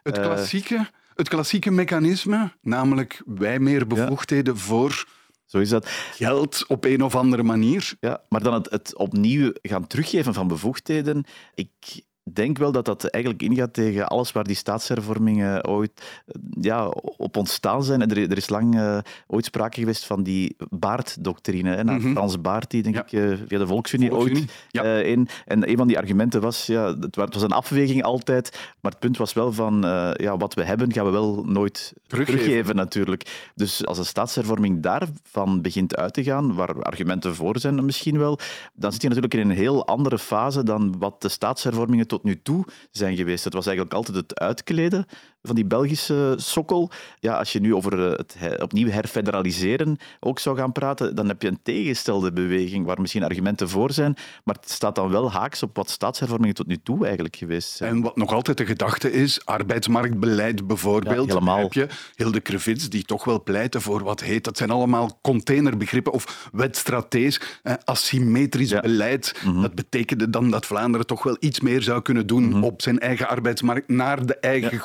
het, 0.04 0.18
eh, 0.18 0.24
klassieke, 0.24 0.90
het 1.16 1.30
klassieke 1.30 1.72
mechanisme, 1.72 2.52
namelijk 2.62 3.22
wij 3.26 3.60
meer 3.60 3.88
bevoegdheden 3.88 4.58
voor 4.58 5.06
zo 5.54 5.60
is 5.60 5.70
dat. 5.70 5.88
Geld 6.14 6.66
op 6.68 6.86
een 6.86 7.04
of 7.04 7.16
andere 7.16 7.44
manier. 7.44 7.94
Ja, 8.00 8.22
maar 8.30 8.44
dan 8.44 8.54
het, 8.54 8.70
het 8.70 8.96
opnieuw 8.96 9.52
gaan 9.62 9.88
teruggeven 9.88 10.34
van 10.34 10.48
bevoegdheden. 10.48 11.26
Ik 11.56 12.04
denk 12.32 12.58
wel 12.58 12.72
dat 12.72 12.86
dat 12.86 13.06
eigenlijk 13.06 13.44
ingaat 13.44 13.74
tegen 13.74 14.08
alles 14.08 14.32
waar 14.32 14.44
die 14.44 14.56
staatshervormingen 14.56 15.68
ooit 15.68 15.92
eh, 16.26 16.42
ja, 16.62 16.88
op 17.18 17.38
ontstaan 17.38 17.84
zijn. 17.84 18.02
Er, 18.02 18.32
er 18.32 18.38
is 18.38 18.50
lang 18.50 18.76
uh, 18.76 18.98
ooit 19.28 19.46
sprake 19.46 19.80
geweest 19.80 20.06
van 20.06 20.24
die 20.24 20.56
Baart-doctrine. 20.70 21.84
Mm 21.84 21.90
-hmm. 21.90 22.12
Frans 22.12 22.42
Baart, 22.42 22.70
die 22.70 22.84
denk 22.84 22.96
ik 22.96 23.12
uh, 23.12 23.38
via 23.48 23.58
de 23.58 23.68
Volksunie, 23.68 24.10
Volksunie. 24.10 24.42
ooit 24.42 24.52
ja. 24.72 24.98
in. 24.98 25.28
En 25.46 25.70
een 25.70 25.78
van 25.78 25.88
die 25.88 25.98
argumenten 25.98 26.42
was, 26.42 26.66
ja, 26.66 26.96
het 27.00 27.16
was 27.16 27.42
een 27.42 27.52
afweging 27.52 28.04
altijd, 28.04 28.74
maar 28.82 28.92
het 28.92 29.00
punt 29.00 29.18
was 29.18 29.34
wel 29.34 29.54
van, 29.54 29.82
ja, 30.14 30.38
wat 30.38 30.54
we 30.54 30.64
hebben 30.64 30.94
gaan 30.94 31.06
we 31.06 31.12
wel 31.12 31.44
nooit 31.46 31.94
teruggeven. 32.08 32.40
teruggeven 32.40 32.76
natuurlijk. 32.76 33.52
Dus 33.56 33.86
als 33.86 33.98
een 33.98 34.06
staatshervorming 34.06 34.82
daarvan 34.82 35.62
begint 35.62 35.96
uit 35.96 36.14
te 36.14 36.24
gaan, 36.24 36.54
waar 36.54 36.84
argumenten 36.84 37.36
voor 37.36 37.60
zijn 37.60 37.86
misschien 37.86 38.18
wel, 38.18 38.40
dan 38.74 38.92
zit 38.92 39.02
je 39.02 39.08
natuurlijk 39.08 39.34
in 39.34 39.50
een 39.50 39.56
heel 39.56 39.88
andere 39.88 40.20
fase 40.20 40.64
dan 40.64 40.96
wat 40.98 41.22
de 41.22 41.30
staatshervormingen 41.30 42.08
tot 42.14 42.24
nu 42.24 42.42
toe 42.42 42.66
zijn 42.92 43.16
geweest. 43.16 43.44
Het 43.44 43.54
was 43.54 43.66
eigenlijk 43.66 43.96
altijd 43.96 44.18
het 44.18 44.40
uitkleden 44.40 45.06
van 45.44 45.56
die 45.56 45.66
Belgische 45.66 46.34
sokkel. 46.38 46.92
Ja, 47.20 47.38
als 47.38 47.52
je 47.52 47.60
nu 47.60 47.76
over 47.76 48.12
eh, 48.12 48.18
het 48.18 48.62
opnieuw 48.62 48.90
herfederaliseren 48.90 49.98
ook 50.20 50.40
zou 50.40 50.58
gaan 50.58 50.72
praten, 50.72 51.16
dan 51.16 51.28
heb 51.28 51.42
je 51.42 51.48
een 51.48 51.60
tegenstelde 51.64 52.32
beweging 52.32 52.86
waar 52.86 53.02
misschien 53.02 53.24
argumenten 53.24 53.70
voor 53.70 53.92
zijn, 53.92 54.16
maar 54.44 54.56
het 54.56 54.72
staat 54.72 54.96
dan 54.96 55.10
wel 55.10 55.32
haaks 55.32 55.64
op 55.64 55.76
wat 55.76 55.90
staatshervormingen 55.90 56.56
tot 56.56 56.68
nu 56.68 56.78
toe 56.84 57.04
eigenlijk 57.06 57.36
geweest 57.36 57.70
zijn. 57.70 57.96
En 57.96 58.02
wat 58.02 58.16
nog 58.16 58.32
altijd 58.34 58.58
de 58.58 58.66
gedachte 58.66 59.12
is, 59.12 59.46
arbeidsmarktbeleid 59.46 60.68
bijvoorbeeld, 60.68 61.28
ja, 61.28 61.34
helemaal. 61.34 61.60
heb 61.60 61.74
je 61.74 61.88
Hilde 62.16 62.40
Krevits 62.40 62.90
die 62.90 63.04
toch 63.04 63.24
wel 63.24 63.44
pleiten 63.44 63.82
voor 63.82 64.04
wat 64.04 64.22
heet, 64.22 64.44
dat 64.44 64.58
zijn 64.58 64.70
allemaal 64.70 65.20
containerbegrippen 65.22 66.14
of 66.14 66.50
wetstratees, 66.52 67.42
eh, 67.64 67.74
asymmetrisch 67.84 68.80
beleid. 68.82 69.42
Mhm. 69.46 69.62
Dat 69.62 69.76
betekende 69.76 70.30
dan 70.30 70.50
dat 70.50 70.66
Vlaanderen 70.66 71.08
toch 71.08 71.24
wel 71.24 71.38
iets 71.40 71.60
meer 71.60 71.82
zou 71.82 72.02
kunnen 72.02 72.28
doen 72.28 72.50
mhm. 72.50 72.64
op 72.64 72.82
zijn 72.82 73.00
eigen 73.00 73.28
arbeidsmarkt, 73.28 73.88
naar 73.88 74.26
de 74.26 74.36
eigen 74.36 74.80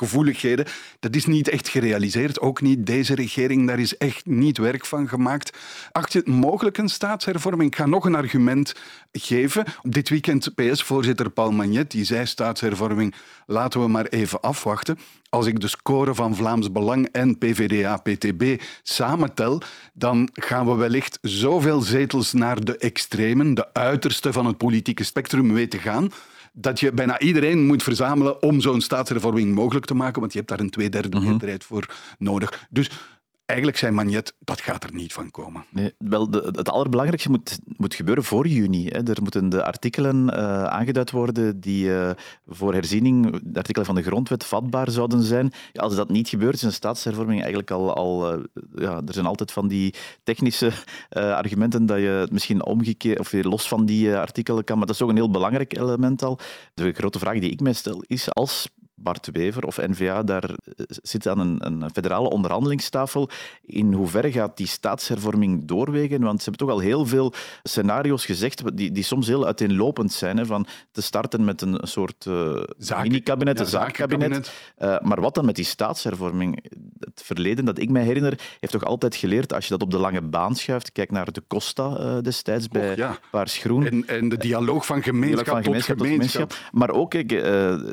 Dat 1.00 1.16
is 1.16 1.26
niet 1.26 1.48
echt 1.48 1.68
gerealiseerd, 1.68 2.40
ook 2.40 2.60
niet 2.60 2.86
deze 2.86 3.14
regering. 3.14 3.66
Daar 3.66 3.78
is 3.78 3.96
echt 3.96 4.26
niet 4.26 4.58
werk 4.58 4.86
van 4.86 5.08
gemaakt. 5.08 5.56
Acht 5.92 6.12
je 6.12 6.18
het 6.18 6.28
mogelijk 6.28 6.78
een 6.78 6.88
staatshervorming? 6.88 7.70
Ik 7.70 7.76
ga 7.76 7.86
nog 7.86 8.04
een 8.04 8.14
argument 8.14 8.74
geven. 9.12 9.64
Dit 9.82 10.08
weekend 10.08 10.54
PS-voorzitter 10.54 11.30
Paul 11.30 11.50
Magnet, 11.50 11.90
die 11.90 12.04
zei 12.04 12.26
staatshervorming, 12.26 13.14
laten 13.46 13.80
we 13.80 13.88
maar 13.88 14.06
even 14.06 14.40
afwachten. 14.40 14.98
Als 15.30 15.46
ik 15.46 15.60
de 15.60 15.68
score 15.68 16.14
van 16.14 16.36
Vlaams 16.36 16.72
Belang 16.72 17.08
en 17.12 17.38
PVDA-PTB 17.38 18.62
samentel, 18.82 19.62
dan 19.92 20.28
gaan 20.32 20.66
we 20.66 20.74
wellicht 20.74 21.18
zoveel 21.22 21.80
zetels 21.80 22.32
naar 22.32 22.64
de 22.64 22.76
extremen, 22.76 23.54
de 23.54 23.74
uiterste 23.74 24.32
van 24.32 24.46
het 24.46 24.56
politieke 24.56 25.04
spectrum 25.04 25.52
weten 25.52 25.80
gaan, 25.80 26.10
dat 26.60 26.80
je 26.80 26.92
bijna 26.92 27.18
iedereen 27.18 27.66
moet 27.66 27.82
verzamelen 27.82 28.42
om 28.42 28.60
zo'n 28.60 28.80
staatshervorming 28.80 29.54
mogelijk 29.54 29.86
te 29.86 29.94
maken, 29.94 30.20
want 30.20 30.32
je 30.32 30.38
hebt 30.38 30.50
daar 30.50 30.60
een 30.60 30.70
tweederde 30.70 31.18
mhm. 31.18 31.28
meerderheid 31.28 31.64
voor 31.64 31.96
nodig. 32.18 32.66
Dus 32.70 32.90
Eigenlijk 33.48 33.78
zei 33.78 33.92
Magnet, 33.92 34.34
dat 34.38 34.60
gaat 34.60 34.84
er 34.84 34.94
niet 34.94 35.12
van 35.12 35.30
komen. 35.30 35.64
Nee, 35.70 35.92
wel, 35.98 36.30
de, 36.30 36.52
het 36.52 36.68
allerbelangrijkste 36.68 37.30
moet, 37.30 37.58
moet 37.76 37.94
gebeuren 37.94 38.24
voor 38.24 38.46
juni. 38.46 38.86
Hè. 38.86 39.08
Er 39.08 39.22
moeten 39.22 39.48
de 39.48 39.64
artikelen 39.64 40.16
uh, 40.26 40.64
aangeduid 40.64 41.10
worden 41.10 41.60
die 41.60 41.86
uh, 41.86 42.10
voor 42.46 42.74
herziening, 42.74 43.40
de 43.42 43.58
artikelen 43.58 43.86
van 43.86 43.94
de 43.94 44.02
grondwet, 44.02 44.44
vatbaar 44.44 44.90
zouden 44.90 45.22
zijn. 45.22 45.52
Als 45.74 45.94
dat 45.94 46.08
niet 46.08 46.28
gebeurt, 46.28 46.54
is 46.54 46.62
een 46.62 46.72
staatshervorming 46.72 47.38
eigenlijk 47.38 47.70
al... 47.70 47.94
al 47.94 48.34
uh, 48.34 48.44
ja, 48.74 49.02
er 49.06 49.12
zijn 49.12 49.26
altijd 49.26 49.52
van 49.52 49.68
die 49.68 49.94
technische 50.22 50.72
argumenten 51.10 51.86
dat 51.86 51.98
je 51.98 52.04
het 52.04 52.32
misschien 52.32 52.64
omgekeerd, 52.64 53.18
of 53.18 53.30
weer 53.30 53.44
los 53.44 53.68
van 53.68 53.86
die 53.86 54.16
artikelen 54.16 54.64
kan, 54.64 54.78
maar 54.78 54.86
dat 54.86 54.94
is 54.94 55.02
ook 55.02 55.08
een 55.08 55.16
heel 55.16 55.30
belangrijk 55.30 55.76
element 55.76 56.22
al. 56.22 56.38
De 56.74 56.92
grote 56.92 57.18
vraag 57.18 57.38
die 57.38 57.50
ik 57.50 57.60
mij 57.60 57.72
stel 57.72 58.04
is, 58.06 58.32
als 58.32 58.68
Bart 59.00 59.28
Wever 59.32 59.64
of 59.64 59.76
NVA 59.76 60.22
daar 60.22 60.44
eh, 60.44 60.54
zit 60.86 61.28
aan 61.28 61.38
een, 61.38 61.66
een, 61.66 61.90
federale 61.92 62.30
onderhandelingstafel. 62.30 63.28
In 63.64 63.92
hoeverre 63.92 64.32
gaat 64.32 64.56
die 64.56 64.66
staatshervorming 64.66 65.64
doorwegen? 65.64 66.20
Want 66.20 66.42
ze 66.42 66.50
hebben 66.50 66.66
toch 66.66 66.76
al 66.76 66.82
heel 66.82 67.06
veel 67.06 67.32
scenario's 67.62 68.24
gezegd 68.24 68.76
die, 68.76 68.92
die 68.92 69.02
soms 69.02 69.26
heel 69.26 69.46
uiteenlopend 69.46 70.12
zijn. 70.12 70.36
Hè, 70.36 70.46
van 70.46 70.66
te 70.92 71.02
starten 71.02 71.44
met 71.44 71.60
een 71.60 71.78
soort 71.82 72.24
uh, 72.24 72.62
mini-kabinet, 73.02 73.60
een 73.60 73.66
zaakkabinet. 73.66 74.52
Uh, 74.78 75.00
maar 75.00 75.20
wat 75.20 75.34
dan 75.34 75.44
met 75.44 75.56
die 75.56 75.64
staatshervorming? 75.64 76.64
Het 77.00 77.22
verleden 77.24 77.64
dat 77.64 77.78
ik 77.78 77.90
mij 77.90 78.02
herinner, 78.02 78.40
heeft 78.60 78.72
toch 78.72 78.84
altijd 78.84 79.16
geleerd, 79.16 79.52
als 79.52 79.64
je 79.64 79.70
dat 79.70 79.82
op 79.82 79.90
de 79.90 79.98
lange 79.98 80.22
baan 80.22 80.56
schuift, 80.56 80.92
kijk 80.92 81.10
naar 81.10 81.32
de 81.32 81.42
Costa 81.46 81.98
uh, 82.00 82.18
destijds 82.22 82.68
bij 82.68 82.96
ja. 82.96 83.18
Paars 83.30 83.56
Groen. 83.56 83.86
En, 83.86 84.06
en, 84.06 84.28
de 84.28 84.36
dialoog 84.36 84.86
van 84.86 85.02
gemeenschap, 85.02 85.46
van 85.46 85.64
gemeenschap 85.64 85.96
tot 85.96 86.06
gemeenschap. 86.06 86.48
Tot 86.48 86.56
gemeenschap. 86.56 86.78
Maar 86.80 86.90
ook 86.90 87.10
kijk, 87.10 87.28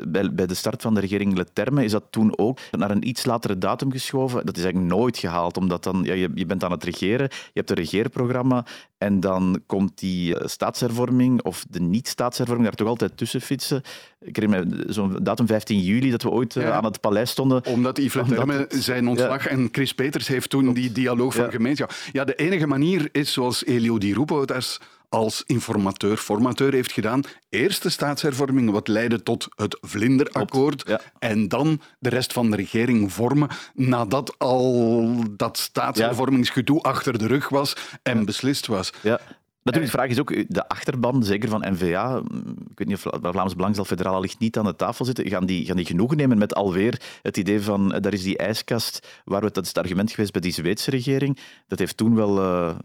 bij, 0.08 0.34
bij 0.34 0.46
de 0.46 0.54
start 0.54 0.82
van 0.82 0.95
de 0.96 1.02
regering 1.02 1.36
Leterme 1.36 1.84
is 1.84 1.92
dat 1.92 2.04
toen 2.10 2.38
ook 2.38 2.58
naar 2.70 2.90
een 2.90 3.08
iets 3.08 3.24
latere 3.24 3.58
datum 3.58 3.90
geschoven. 3.90 4.46
Dat 4.46 4.56
is 4.56 4.64
eigenlijk 4.64 4.94
nooit 4.94 5.18
gehaald, 5.18 5.56
omdat 5.56 5.84
dan, 5.84 6.00
ja, 6.02 6.14
je, 6.14 6.30
je 6.34 6.46
bent 6.46 6.64
aan 6.64 6.70
het 6.70 6.84
regeren, 6.84 7.28
je 7.30 7.50
hebt 7.52 7.70
een 7.70 7.76
regeerprogramma 7.76 8.64
en 8.98 9.20
dan 9.20 9.62
komt 9.66 9.98
die 9.98 10.38
eh, 10.38 10.46
staatshervorming 10.46 11.42
of 11.42 11.64
de 11.70 11.80
niet-staatshervorming 11.80 12.66
daar 12.66 12.76
toch 12.76 12.88
altijd 12.88 13.16
tussen 13.16 13.40
fietsen. 13.40 13.82
Ik 14.20 14.36
herinner 14.36 14.66
me 14.66 14.84
zo'n 14.92 15.18
datum 15.22 15.46
15 15.46 15.80
juli 15.80 16.10
dat 16.10 16.22
we 16.22 16.30
ooit 16.30 16.56
eh, 16.56 16.70
aan 16.70 16.84
het 16.84 17.00
paleis 17.00 17.30
stonden. 17.30 17.66
Omdat 17.66 17.98
Yves 17.98 18.28
Leterme 18.28 18.66
zijn 18.68 19.08
ontslag 19.08 19.46
en 19.46 19.68
Chris 19.72 19.94
Peters 19.94 20.28
heeft 20.28 20.50
toen 20.50 20.72
die 20.72 20.92
dialoog 20.92 21.34
van 21.34 21.50
gemeenschap. 21.50 21.92
Ja, 22.12 22.24
de 22.24 22.34
enige 22.34 22.66
manier 22.66 23.08
is 23.12 23.32
zoals 23.32 23.64
Elio 23.64 23.98
Di 23.98 24.12
Rupo 24.12 24.40
het 24.40 24.50
als 25.16 25.42
informateur, 25.46 26.16
formateur 26.16 26.72
heeft 26.72 26.92
gedaan. 26.92 27.20
Eerst 27.48 27.82
de 27.82 27.88
staatshervorming, 27.88 28.70
wat 28.70 28.88
leidde 28.88 29.22
tot 29.22 29.48
het 29.54 29.78
Vlinderakkoord. 29.80 31.00
En 31.18 31.48
dan 31.48 31.80
de 31.98 32.08
rest 32.08 32.32
van 32.32 32.50
de 32.50 32.56
regering 32.56 33.12
vormen. 33.12 33.48
Nadat 33.74 34.38
al 34.38 35.22
dat 35.36 35.58
staatshervormingsgedoe 35.58 36.80
achter 36.82 37.18
de 37.18 37.26
rug 37.26 37.48
was 37.48 37.76
en 38.02 38.24
beslist 38.24 38.66
was. 38.66 38.92
Ja. 39.02 39.20
Natuurlijk, 39.66 39.92
de 39.92 39.98
vraag 39.98 40.10
is 40.10 40.20
ook, 40.20 40.54
de 40.54 40.68
achterban, 40.68 41.24
zeker 41.24 41.48
van 41.48 41.64
NVA, 41.72 42.22
ik 42.70 42.78
weet 42.78 42.88
niet 42.88 43.06
of 43.06 43.20
Vlaams 43.22 43.54
Belang 43.54 43.74
zal 43.74 43.84
federaal 43.84 44.20
ligt 44.20 44.38
niet 44.38 44.58
aan 44.58 44.64
de 44.64 44.76
tafel 44.76 45.04
zitten, 45.04 45.28
gaan 45.28 45.46
die, 45.46 45.66
gaan 45.66 45.76
die 45.76 45.86
genoegen 45.86 46.16
nemen 46.16 46.38
met 46.38 46.54
alweer 46.54 47.00
het 47.22 47.36
idee 47.36 47.60
van, 47.60 47.92
eh, 47.92 48.00
daar 48.00 48.12
is 48.12 48.22
die 48.22 48.36
ijskast, 48.36 49.22
waar 49.24 49.40
we, 49.40 49.50
dat 49.50 49.62
is 49.62 49.68
het 49.68 49.78
argument 49.78 50.10
geweest 50.10 50.32
bij 50.32 50.40
die 50.40 50.52
Zweedse 50.52 50.90
regering, 50.90 51.38
dat 51.68 51.78
heeft 51.78 51.96
toen 51.96 52.14
wel 52.14 52.38
uh, 52.38 52.76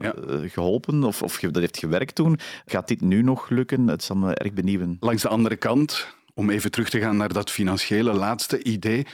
geholpen, 0.46 1.04
of, 1.04 1.22
of 1.22 1.40
dat 1.40 1.56
heeft 1.56 1.78
gewerkt 1.78 2.16
toen. 2.16 2.40
Gaat 2.66 2.88
dit 2.88 3.02
nu 3.02 3.22
nog 3.22 3.50
lukken? 3.50 3.88
Het 3.88 4.04
zal 4.04 4.16
me 4.16 4.36
erg 4.36 4.54
benieuwen. 4.54 4.98
Langs 5.00 5.22
de 5.22 5.30
andere 5.30 5.56
kant, 5.56 6.08
om 6.34 6.50
even 6.50 6.72
terug 6.72 6.90
te 6.90 7.00
gaan 7.00 7.18
naar 7.18 7.34
dat 7.34 7.52
financiële 7.52 8.14
laatste 8.14 8.64
idee, 8.64 9.06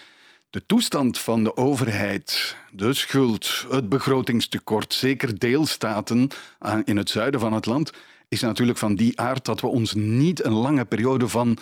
de 0.49 0.65
toestand 0.65 1.17
van 1.17 1.43
de 1.43 1.57
overheid, 1.57 2.55
de 2.71 2.93
schuld, 2.93 3.65
het 3.69 3.89
begrotingstekort, 3.89 4.93
zeker 4.93 5.39
deelstaten 5.39 6.29
in 6.83 6.97
het 6.97 7.09
zuiden 7.09 7.39
van 7.39 7.53
het 7.53 7.65
land, 7.65 7.91
is 8.27 8.41
natuurlijk 8.41 8.77
van 8.77 8.95
die 8.95 9.19
aard 9.19 9.45
dat 9.45 9.61
we 9.61 9.67
ons 9.67 9.93
niet 9.93 10.43
een 10.45 10.53
lange 10.53 10.85
periode 10.85 11.27
van 11.27 11.57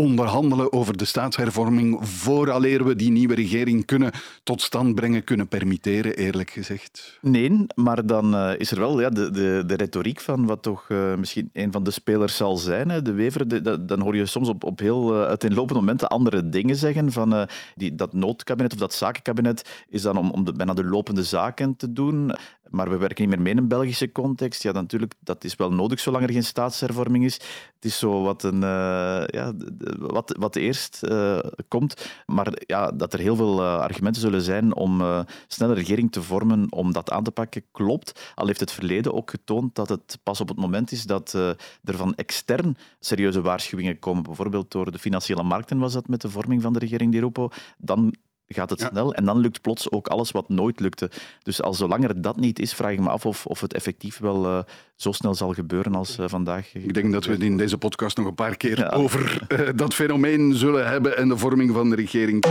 onderhandelen 0.00 0.72
over 0.72 0.96
de 0.96 1.04
staatshervorming 1.04 1.98
vooraleer 2.00 2.84
we 2.84 2.96
die 2.96 3.10
nieuwe 3.10 3.34
regering 3.34 3.84
kunnen 3.84 4.12
tot 4.42 4.62
stand 4.62 4.94
brengen, 4.94 5.24
kunnen 5.24 5.48
permitteren, 5.48 6.16
eerlijk 6.16 6.50
gezegd? 6.50 7.18
Nee, 7.20 7.66
maar 7.74 8.06
dan 8.06 8.34
uh, 8.34 8.50
is 8.58 8.70
er 8.70 8.78
wel 8.78 9.00
ja, 9.00 9.08
de, 9.08 9.30
de, 9.30 9.62
de 9.66 9.74
retoriek 9.74 10.20
van 10.20 10.46
wat 10.46 10.62
toch 10.62 10.88
uh, 10.88 11.14
misschien 11.14 11.50
een 11.52 11.72
van 11.72 11.84
de 11.84 11.90
spelers 11.90 12.36
zal 12.36 12.56
zijn, 12.56 12.88
hè, 12.88 13.02
de 13.02 13.12
Wever. 13.12 13.86
Dan 13.86 14.00
hoor 14.00 14.16
je 14.16 14.26
soms 14.26 14.48
op, 14.48 14.64
op 14.64 14.78
heel 14.78 15.14
uh, 15.14 15.22
uiteenlopende 15.22 15.80
momenten 15.80 16.08
andere 16.08 16.48
dingen 16.48 16.76
zeggen. 16.76 17.12
Van, 17.12 17.48
die, 17.74 17.94
dat 17.94 18.12
noodkabinet 18.12 18.72
of 18.72 18.78
dat 18.78 18.94
zakenkabinet 18.94 19.84
is 19.88 20.02
dan 20.02 20.16
om, 20.16 20.30
om 20.30 20.44
de, 20.44 20.52
bijna 20.52 20.74
de 20.74 20.84
lopende 20.84 21.22
zaken 21.22 21.76
te 21.76 21.92
doen. 21.92 22.32
Maar 22.70 22.90
we 22.90 22.96
werken 22.96 23.28
niet 23.28 23.34
meer 23.34 23.42
mee 23.42 23.52
in 23.52 23.58
een 23.58 23.68
Belgische 23.68 24.12
context. 24.12 24.62
Ja, 24.62 24.72
natuurlijk, 24.72 25.14
dat 25.20 25.44
is 25.44 25.56
wel 25.56 25.72
nodig 25.72 26.00
zolang 26.00 26.24
er 26.24 26.32
geen 26.32 26.44
staatshervorming 26.44 27.24
is. 27.24 27.34
Het 27.74 27.84
is 27.84 27.98
zo 27.98 28.22
wat, 28.22 28.42
een, 28.42 28.54
uh, 28.54 29.24
ja, 29.26 29.52
wat, 29.98 30.36
wat 30.38 30.56
eerst 30.56 31.00
uh, 31.04 31.38
komt. 31.68 32.10
Maar 32.26 32.52
ja, 32.66 32.90
dat 32.90 33.12
er 33.12 33.18
heel 33.18 33.36
veel 33.36 33.60
uh, 33.60 33.78
argumenten 33.78 34.22
zullen 34.22 34.42
zijn 34.42 34.74
om 34.74 35.24
snel 35.46 35.68
een 35.68 35.74
regering 35.74 36.12
te 36.12 36.22
vormen 36.22 36.66
om 36.72 36.92
dat 36.92 37.10
aan 37.10 37.24
te 37.24 37.30
pakken, 37.30 37.64
klopt. 37.72 38.32
Al 38.34 38.46
heeft 38.46 38.60
het 38.60 38.72
verleden 38.72 39.14
ook 39.14 39.30
getoond 39.30 39.74
dat 39.74 39.88
het 39.88 40.18
pas 40.22 40.40
op 40.40 40.48
het 40.48 40.58
moment 40.58 40.92
is 40.92 41.04
dat 41.04 41.32
er 41.32 41.96
van 41.96 42.14
extern 42.14 42.76
serieuze 43.00 43.40
waarschuwingen 43.40 43.98
komen. 43.98 44.22
Bijvoorbeeld 44.22 44.70
door 44.70 44.92
de 44.92 44.98
financiële 44.98 45.42
markten 45.42 45.78
was 45.78 45.92
dat 45.92 46.08
met 46.08 46.20
de 46.20 46.30
vorming 46.30 46.62
van 46.62 46.72
de 46.72 46.78
regering 46.78 47.12
Di 47.12 47.20
Rupo. 47.20 47.48
Dan 47.78 48.14
gaat 48.54 48.70
het 48.70 48.80
snel 48.80 49.14
en 49.14 49.24
dan 49.24 49.38
lukt 49.38 49.60
plots 49.60 49.90
ook 49.90 50.08
alles 50.08 50.30
wat 50.30 50.48
nooit 50.48 50.80
lukte. 50.80 51.10
Dus 51.42 51.62
al 51.62 51.74
zolang 51.74 52.20
dat 52.20 52.36
niet 52.36 52.58
is, 52.58 52.74
vraag 52.74 52.92
ik 52.92 53.00
me 53.00 53.08
af 53.08 53.26
of, 53.26 53.46
of 53.46 53.60
het 53.60 53.74
effectief 53.74 54.18
wel 54.18 54.44
uh, 54.44 54.58
zo 54.96 55.12
snel 55.12 55.34
zal 55.34 55.52
gebeuren 55.52 55.94
als 55.94 56.18
uh, 56.18 56.28
vandaag. 56.28 56.74
Ik 56.74 56.94
denk 56.94 57.12
dat 57.12 57.24
we 57.24 57.32
het 57.32 57.42
in 57.42 57.56
deze 57.56 57.78
podcast 57.78 58.16
nog 58.16 58.26
een 58.26 58.34
paar 58.34 58.56
keer 58.56 58.78
ja. 58.78 58.88
over 58.88 59.42
uh, 59.48 59.68
dat 59.74 59.94
fenomeen 59.94 60.54
zullen 60.54 60.88
hebben 60.88 61.16
en 61.16 61.28
de 61.28 61.36
vorming 61.36 61.72
van 61.72 61.90
de 61.90 61.96
regering. 61.96 62.44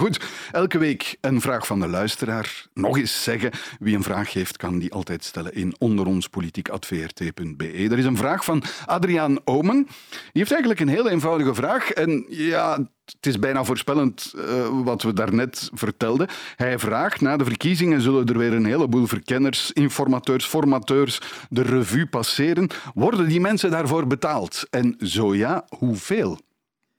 Goed, 0.00 0.20
elke 0.52 0.78
week 0.78 1.16
een 1.20 1.40
vraag 1.40 1.66
van 1.66 1.80
de 1.80 1.88
luisteraar. 1.88 2.66
Nog 2.74 2.98
eens 2.98 3.22
zeggen, 3.22 3.50
wie 3.78 3.96
een 3.96 4.02
vraag 4.02 4.32
heeft, 4.32 4.56
kan 4.56 4.78
die 4.78 4.92
altijd 4.92 5.24
stellen 5.24 5.54
in 5.54 5.74
onderonspolitiek.vrt.be. 5.78 7.72
Er 7.72 7.98
is 7.98 8.04
een 8.04 8.16
vraag 8.16 8.44
van 8.44 8.62
Adriaan 8.86 9.38
Omen. 9.44 9.84
Die 10.10 10.30
heeft 10.32 10.50
eigenlijk 10.50 10.80
een 10.80 10.88
heel 10.88 11.08
eenvoudige 11.08 11.54
vraag. 11.54 11.90
En 11.90 12.24
ja, 12.28 12.88
het 13.04 13.26
is 13.26 13.38
bijna 13.38 13.64
voorspellend 13.64 14.32
uh, 14.36 14.68
wat 14.84 15.02
we 15.02 15.12
daarnet 15.12 15.70
vertelden. 15.74 16.28
Hij 16.56 16.78
vraagt, 16.78 17.20
na 17.20 17.36
de 17.36 17.44
verkiezingen 17.44 18.00
zullen 18.00 18.26
er 18.26 18.38
weer 18.38 18.52
een 18.52 18.66
heleboel 18.66 19.06
verkenners, 19.06 19.72
informateurs, 19.72 20.46
formateurs 20.46 21.20
de 21.48 21.62
revue 21.62 22.06
passeren. 22.06 22.68
Worden 22.94 23.28
die 23.28 23.40
mensen 23.40 23.70
daarvoor 23.70 24.06
betaald? 24.06 24.66
En 24.70 24.96
zo 24.98 25.34
ja, 25.34 25.64
hoeveel? 25.78 26.38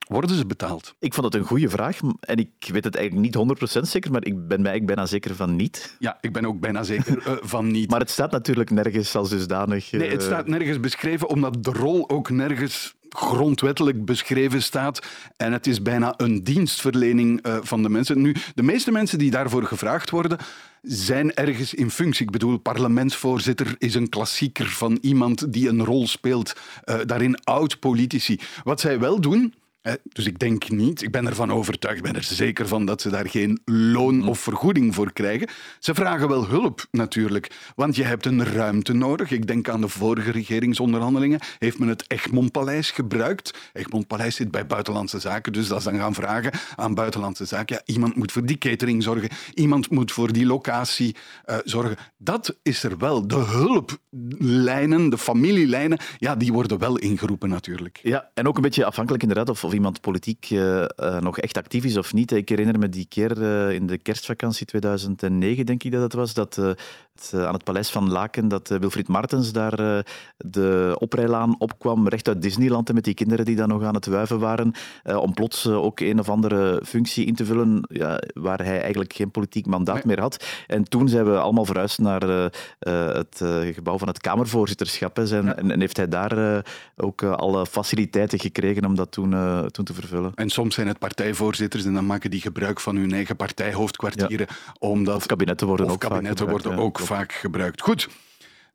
Worden 0.10 0.36
ze 0.36 0.46
betaald? 0.46 0.96
Ik 1.00 1.14
vond 1.14 1.26
het 1.26 1.36
een 1.36 1.48
goede 1.48 1.70
vraag 1.70 2.00
en 2.20 2.38
ik 2.38 2.50
weet 2.72 2.84
het 2.84 2.96
eigenlijk 2.96 3.36
niet 3.36 3.60
100% 3.80 3.82
zeker, 3.82 4.12
maar 4.12 4.26
ik 4.26 4.34
ben 4.34 4.48
mij 4.48 4.72
eigenlijk 4.72 4.86
bijna 4.86 5.06
zeker 5.06 5.36
van 5.36 5.56
niet. 5.56 5.96
Ja, 6.00 6.18
ik 6.22 6.34
ben 6.34 6.46
ook 6.46 6.60
bijna 6.60 6.84
zeker 6.84 7.28
uh, 7.28 7.34
van 7.42 7.72
niet. 7.72 7.90
Maar 7.90 8.00
het 8.00 8.10
staat 8.10 8.32
natuurlijk 8.32 8.70
nergens 8.70 9.16
als 9.16 9.30
dusdanig. 9.30 9.92
Uh... 9.92 10.00
Nee, 10.00 10.10
het 10.10 10.22
staat 10.22 10.48
nergens 10.48 10.80
beschreven, 10.80 11.30
omdat 11.30 11.64
de 11.64 11.72
rol 11.72 12.10
ook 12.10 12.30
nergens 12.30 12.96
grondwettelijk 13.10 14.06
beschreven 14.06 14.64
staat. 14.64 15.06
En 15.38 15.54
het 15.54 15.68
is 15.68 15.82
bijna 15.82 16.14
een 16.18 16.44
dienstverlening 16.44 17.48
uh, 17.48 17.58
van 17.62 17.84
de 17.84 17.90
mensen. 17.90 18.22
Nu, 18.22 18.36
de 18.56 18.64
meeste 18.64 18.92
mensen 18.92 19.18
die 19.18 19.32
daarvoor 19.32 19.64
gevraagd 19.64 20.10
worden, 20.10 20.38
zijn 20.82 21.34
ergens 21.34 21.74
in 21.74 21.92
functie. 21.92 22.26
Ik 22.26 22.32
bedoel, 22.32 22.58
parlementsvoorzitter 22.58 23.76
is 23.78 23.96
een 23.96 24.10
klassieker 24.10 24.68
van 24.68 24.98
iemand 25.02 25.54
die 25.54 25.70
een 25.70 25.86
rol 25.86 26.08
speelt. 26.08 26.56
Uh, 26.86 26.96
daarin 27.06 27.44
oud-politici. 27.44 28.40
Wat 28.64 28.80
zij 28.80 29.00
wel 29.00 29.22
doen, 29.22 29.54
dus 30.04 30.26
ik 30.26 30.40
denk 30.40 30.70
niet, 30.70 31.02
ik 31.02 31.12
ben 31.12 31.28
ervan 31.28 31.52
overtuigd, 31.52 31.98
ik 31.98 32.04
ben 32.04 32.16
er 32.16 32.24
zeker 32.24 32.68
van 32.68 32.86
dat 32.86 33.02
ze 33.02 33.10
daar 33.10 33.30
geen 33.30 33.62
loon 33.66 34.16
mm. 34.16 34.28
of 34.28 34.40
vergoeding 34.40 34.96
voor 34.96 35.14
krijgen. 35.14 35.48
Ze 35.80 35.94
vragen 35.94 36.28
wel 36.28 36.48
hulp 36.48 36.86
natuurlijk, 36.92 37.72
want 37.76 37.96
je 37.96 38.04
hebt 38.04 38.26
een 38.26 38.46
ruimte 38.46 38.94
nodig. 38.94 39.32
Ik 39.32 39.48
denk 39.48 39.70
aan 39.70 39.82
de 39.82 39.88
vorige 39.88 40.32
regeringsonderhandelingen. 40.32 41.40
Heeft 41.60 41.80
men 41.80 41.88
het 41.88 42.04
Egmondpaleis 42.08 42.92
gebruikt? 42.92 43.58
Egmondpaleis 43.74 44.36
zit 44.36 44.52
bij 44.52 44.66
Buitenlandse 44.66 45.20
Zaken, 45.20 45.54
dus 45.54 45.68
dat 45.68 45.78
is 45.78 45.84
dan 45.84 45.98
gaan 45.98 46.14
vragen 46.14 46.52
aan 46.76 46.94
Buitenlandse 46.94 47.46
Zaken. 47.46 47.76
Ja, 47.76 47.94
iemand 47.94 48.16
moet 48.16 48.32
voor 48.32 48.46
die 48.46 48.58
catering 48.58 49.04
zorgen, 49.04 49.30
iemand 49.54 49.90
moet 49.90 50.12
voor 50.12 50.32
die 50.32 50.46
locatie 50.46 51.16
uh, 51.46 51.58
zorgen. 51.64 51.98
Dat 52.18 52.58
is 52.64 52.84
er 52.84 52.98
wel. 52.98 53.28
De 53.28 53.36
hulplijnen, 53.36 55.10
de 55.10 55.18
familielijnen, 55.18 55.98
ja, 56.18 56.36
die 56.36 56.54
worden 56.54 56.78
wel 56.80 56.98
ingeroepen 56.98 57.50
natuurlijk. 57.50 58.00
Ja, 58.04 58.30
en 58.34 58.48
ook 58.48 58.56
een 58.56 58.62
beetje 58.62 58.86
afhankelijk 58.86 59.24
inderdaad 59.24 59.50
of 59.50 59.60
of 59.70 59.76
iemand 59.76 60.02
politiek 60.02 60.50
uh, 60.50 60.86
uh, 60.98 61.20
nog 61.20 61.40
echt 61.40 61.58
actief 61.58 61.84
is 61.84 61.98
of 61.98 62.14
niet. 62.14 62.32
Ik 62.32 62.50
herinner 62.50 62.80
me 62.80 62.90
die 62.90 63.06
keer 63.10 63.38
uh, 63.38 63.72
in 63.72 63.88
de 63.88 63.98
kerstvakantie 63.98 64.66
2009, 64.66 65.66
denk 65.66 65.84
ik 65.84 65.92
dat 65.92 66.02
het 66.02 66.14
was, 66.14 66.34
dat 66.34 66.76
het, 67.20 67.42
aan 67.46 67.54
het 67.54 67.64
paleis 67.64 67.90
van 67.90 68.12
Laken, 68.12 68.48
dat 68.48 68.68
Wilfried 68.68 69.08
Martens 69.08 69.52
daar 69.52 70.04
de 70.38 70.96
oprijlaan 71.00 71.56
opkwam, 71.58 72.08
recht 72.08 72.28
uit 72.28 72.42
Disneyland, 72.42 72.94
met 72.94 73.04
die 73.04 73.14
kinderen 73.14 73.46
die 73.46 73.56
daar 73.56 73.68
nog 73.68 73.84
aan 73.84 73.94
het 73.94 74.06
wuiven 74.06 74.40
waren, 74.40 74.72
om 75.04 75.34
plots 75.34 75.68
ook 75.68 76.00
een 76.00 76.20
of 76.20 76.30
andere 76.30 76.82
functie 76.86 77.26
in 77.26 77.36
te 77.36 77.46
vullen 77.46 77.88
ja, 77.90 78.22
waar 78.34 78.64
hij 78.64 78.82
eigenlijk 78.82 79.14
geen 79.14 79.32
politiek 79.32 79.66
mandaat 79.66 79.96
nee. 79.96 80.06
meer 80.06 80.20
had. 80.20 80.46
En 80.68 80.84
toen 80.84 81.10
zijn 81.10 81.26
we 81.26 81.40
allemaal 81.40 81.66
verhuisd 81.66 82.00
naar 82.00 82.52
het 82.80 83.42
gebouw 83.74 83.98
van 83.98 84.08
het 84.08 84.20
Kamervoorzitterschap 84.20 85.16
hè, 85.16 85.28
zijn, 85.28 85.46
ja. 85.46 85.56
en, 85.56 85.72
en, 85.72 85.80
heeft 85.80 85.98
hij 85.98 86.08
daar 86.08 86.64
ook 86.96 87.24
alle 87.24 87.66
faciliteiten 87.66 88.40
gekregen 88.40 88.86
om 88.86 88.96
dat 88.96 89.12
toen 89.12 89.36
toen 89.72 89.86
te 89.86 89.94
vervullen. 89.94 90.32
En 90.36 90.50
soms 90.50 90.76
zijn 90.76 90.88
het 90.88 91.00
partijvoorzitters 91.00 91.86
en 91.86 91.94
dan 91.94 92.06
maken 92.06 92.32
die 92.32 92.42
gebruik 92.42 92.80
van 92.80 92.96
hun 92.96 93.14
eigen 93.14 93.36
partijhoofdkwartieren. 93.36 94.48
Ja. 94.50 94.74
Omdat, 94.80 95.16
of 95.16 95.26
kabinetten 95.26 95.68
worden 95.68 95.86
of 95.86 95.92
ook, 95.92 96.00
kabinetten 96.00 96.50
worden 96.50 96.78
ook 96.78 97.00
vaak 97.10 97.34
gebruikt. 97.34 97.82
Goed. 97.82 98.08